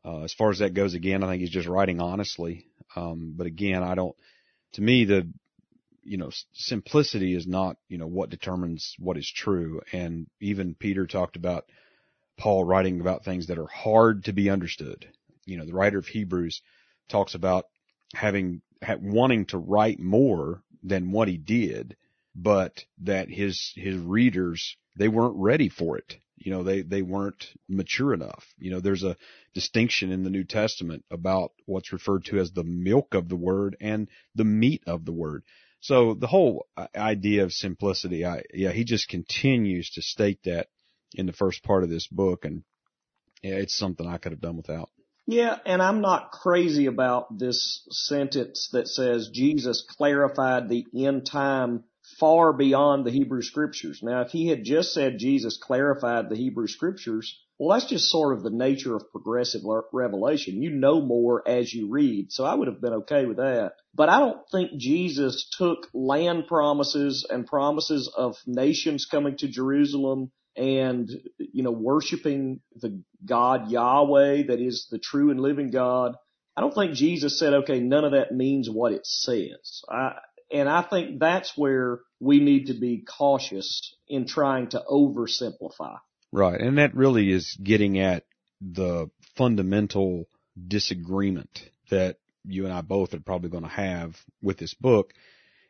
uh, 0.06 0.24
as 0.24 0.34
far 0.34 0.52
as 0.52 0.60
that 0.60 0.74
goes, 0.76 0.94
again, 0.94 1.24
I 1.24 1.28
think 1.28 1.42
he's 1.42 1.50
just 1.50 1.68
writing 1.68 2.00
honestly. 2.00 2.68
Um, 2.96 3.34
but 3.36 3.48
again, 3.48 3.82
I 3.84 3.96
don't, 3.96 4.16
to 4.74 4.82
me, 4.82 5.06
the, 5.06 5.28
you 6.04 6.18
know, 6.18 6.30
simplicity 6.54 7.36
is 7.36 7.48
not, 7.48 7.78
you 7.88 7.98
know, 7.98 8.08
what 8.08 8.30
determines 8.30 8.96
what 9.00 9.18
is 9.18 9.32
true. 9.34 9.82
And 9.92 10.28
even 10.40 10.76
Peter 10.76 11.08
talked 11.08 11.36
about 11.36 11.66
Paul 12.38 12.64
writing 12.64 13.02
about 13.02 13.24
things 13.24 13.48
that 13.48 13.60
are 13.60 13.68
hard 13.68 14.26
to 14.26 14.34
be 14.34 14.50
understood. 14.50 15.08
You 15.46 15.58
know, 15.58 15.66
the 15.66 15.74
writer 15.74 15.98
of 15.98 16.08
Hebrews 16.08 16.62
talks 17.10 17.36
about 17.36 17.66
having, 18.14 18.62
wanting 19.02 19.46
to 19.48 19.58
write 19.58 20.00
more 20.00 20.64
than 20.84 21.12
what 21.12 21.28
he 21.28 21.38
did, 21.38 21.96
but 22.36 22.84
that 23.02 23.30
his, 23.30 23.72
his 23.76 23.98
readers, 23.98 24.76
they 24.98 25.08
weren't 25.08 25.36
ready 25.38 25.70
for 25.70 25.98
it. 25.98 26.18
You 26.36 26.52
know, 26.52 26.64
they, 26.64 26.82
they 26.82 27.02
weren't 27.02 27.46
mature 27.70 28.14
enough. 28.14 28.46
You 28.58 28.72
know, 28.72 28.80
there's 28.82 29.04
a 29.04 29.16
distinction 29.54 30.12
in 30.12 30.24
the 30.24 30.30
New 30.30 30.44
Testament 30.44 31.06
about 31.10 31.54
what's 31.66 31.94
referred 31.94 32.26
to 32.26 32.40
as 32.40 32.52
the 32.52 32.64
milk 32.64 33.14
of 33.14 33.30
the 33.30 33.36
word 33.36 33.78
and 33.80 34.10
the 34.36 34.44
meat 34.44 34.84
of 34.88 35.06
the 35.06 35.14
word. 35.14 35.44
So 35.80 36.14
the 36.14 36.28
whole 36.28 36.66
uh, 36.76 36.88
idea 36.96 37.44
of 37.44 37.54
simplicity, 37.54 38.26
I, 38.26 38.44
yeah, 38.54 38.72
he 38.72 38.84
just 38.84 39.10
continues 39.10 39.90
to 39.92 40.02
state 40.02 40.40
that 40.46 40.68
in 41.16 41.26
the 41.26 41.34
first 41.34 41.64
part 41.64 41.84
of 41.84 41.90
this 41.90 42.08
book 42.08 42.46
and 42.46 42.64
yeah, 43.42 43.56
it's 43.56 43.76
something 43.76 44.08
I 44.08 44.18
could 44.18 44.32
have 44.32 44.42
done 44.42 44.56
without. 44.56 44.90
Yeah, 45.26 45.58
and 45.66 45.82
I'm 45.82 46.02
not 46.02 46.32
crazy 46.32 46.86
about 46.86 47.38
this 47.38 47.86
sentence 47.92 48.70
that 48.74 48.88
says 48.88 49.30
Jesus 49.34 49.86
clarified 49.98 50.68
the 50.68 50.86
end 50.96 51.26
time 51.26 51.86
far 52.20 52.52
beyond 52.52 53.06
the 53.06 53.12
Hebrew 53.12 53.42
scriptures. 53.42 54.02
Now, 54.04 54.22
if 54.22 54.32
he 54.32 54.48
had 54.48 54.64
just 54.64 54.94
said 54.94 55.20
Jesus 55.20 55.58
clarified 55.58 56.30
the 56.30 56.36
Hebrew 56.36 56.68
scriptures, 56.68 57.40
well, 57.58 57.78
that's 57.78 57.90
just 57.90 58.10
sort 58.10 58.36
of 58.36 58.44
the 58.44 58.50
nature 58.50 58.96
of 58.96 59.12
progressive 59.12 59.62
revelation. 59.94 60.62
You 60.62 60.72
know 60.72 61.00
more 61.00 61.48
as 61.48 61.74
you 61.74 61.90
read. 61.90 62.32
So 62.32 62.44
I 62.44 62.56
would 62.56 62.68
have 62.68 62.82
been 62.82 62.94
okay 62.94 63.26
with 63.26 63.38
that. 63.38 63.74
But 63.96 64.10
I 64.10 64.20
don't 64.20 64.42
think 64.52 64.78
Jesus 64.78 65.50
took 65.58 65.88
land 65.94 66.48
promises 66.48 67.26
and 67.30 67.48
promises 67.48 68.12
of 68.18 68.36
nations 68.46 69.06
coming 69.06 69.38
to 69.38 69.48
Jerusalem 69.48 70.32
and, 70.56 71.10
you 71.38 71.64
know, 71.64 71.72
worshiping 71.72 72.62
the 72.76 73.02
God 73.26 73.70
Yahweh 73.72 74.48
that 74.48 74.60
is 74.60 74.88
the 74.92 75.00
true 75.00 75.32
and 75.32 75.40
living 75.40 75.72
God. 75.72 76.16
I 76.56 76.62
don't 76.62 76.74
think 76.74 76.94
Jesus 76.94 77.40
said, 77.40 77.54
okay, 77.54 77.80
none 77.80 78.06
of 78.06 78.12
that 78.12 78.32
means 78.32 78.70
what 78.70 78.92
it 78.92 79.06
says. 79.06 79.82
I, 79.90 80.14
and 80.52 80.70
I 80.70 80.84
think 80.84 81.20
that's 81.20 81.58
where 81.58 82.02
we 82.20 82.40
need 82.40 82.68
to 82.68 82.74
be 82.74 83.04
cautious 83.18 83.96
in 84.08 84.28
trying 84.28 84.70
to 84.70 84.84
oversimplify. 84.88 85.98
Right. 86.32 86.60
And 86.60 86.78
that 86.78 86.96
really 86.96 87.32
is 87.32 87.58
getting 87.62 88.00
at 88.00 88.26
the 88.62 89.10
fundamental 89.36 90.26
disagreement 90.68 91.70
that 91.90 92.18
you 92.46 92.66
and 92.66 92.74
I 92.74 92.82
both 92.82 93.14
are 93.14 93.20
probably 93.20 93.50
going 93.50 93.64
to 93.64 93.70
have 93.70 94.16
with 94.42 94.58
this 94.58 94.74
book. 94.74 95.14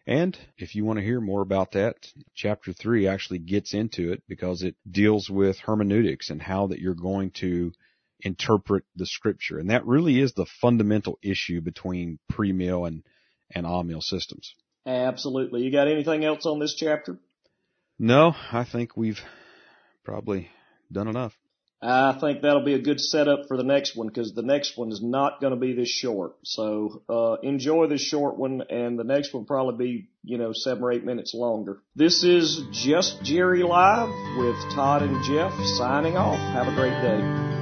And 0.06 0.38
if 0.58 0.76
you 0.76 0.84
want 0.84 1.00
to 1.00 1.06
hear 1.06 1.22
more 1.22 1.42
about 1.42 1.72
that, 1.72 1.96
chapter 2.36 2.74
three 2.74 3.08
actually 3.08 3.40
gets 3.40 3.74
into 3.74 4.12
it 4.12 4.22
because 4.28 4.62
it 4.62 4.76
deals 4.90 5.30
with 5.30 5.60
hermeneutics 5.60 6.30
and 6.30 6.42
how 6.42 6.68
that 6.68 6.80
you're 6.80 6.94
going 6.94 7.32
to 7.40 7.72
interpret 8.20 8.84
the 8.96 9.06
scripture. 9.06 9.60
And 9.60 9.70
that 9.70 9.86
really 9.86 10.20
is 10.20 10.34
the 10.34 10.46
fundamental 10.62 11.20
issue 11.22 11.62
between 11.62 12.20
pre-mill 12.30 12.86
and, 12.86 13.04
and 13.52 13.66
amill 13.66 14.02
systems. 14.02 14.56
Absolutely. 14.86 15.62
You 15.62 15.72
got 15.72 15.88
anything 15.88 16.26
else 16.26 16.46
on 16.46 16.60
this 16.60 16.76
chapter? 16.76 17.18
No, 17.98 18.36
I 18.52 18.66
think 18.66 18.98
we've 18.98 19.22
probably 20.04 20.50
done 20.92 21.08
enough. 21.08 21.34
I 21.86 22.18
think 22.20 22.42
that'll 22.42 22.64
be 22.64 22.76
a 22.76 22.80
good 22.80 23.00
setup 23.00 23.48
for 23.48 23.58
the 23.58 23.64
next 23.64 23.96
one 23.96 24.08
because 24.08 24.34
the 24.34 24.42
next 24.42 24.78
one 24.78 24.92
is 24.92 25.02
not 25.02 25.42
going 25.42 25.54
to 25.54 25.60
be 25.60 25.74
this 25.74 25.90
short. 25.90 26.36
So 26.44 27.02
uh, 27.10 27.36
enjoy 27.44 27.88
this 27.88 28.02
short 28.02 28.38
one, 28.38 28.64
and 28.70 28.98
the 28.98 29.04
next 29.04 29.34
one 29.34 29.46
probably 29.46 29.86
be 29.86 30.10
you 30.24 30.38
know 30.38 30.54
seven 30.54 30.84
or 30.84 30.94
eight 30.94 31.04
minutes 31.04 31.34
longer. 31.34 31.80
This 31.96 32.24
is 32.24 32.64
just 32.72 33.24
Jerry 33.24 33.64
live 33.64 34.10
with 34.38 34.56
Todd 34.74 35.02
and 35.02 35.24
Jeff 35.24 35.54
signing 35.78 36.16
off. 36.16 36.40
Have 36.54 36.68
a 36.68 36.76
great 36.76 37.02
day. 37.02 37.53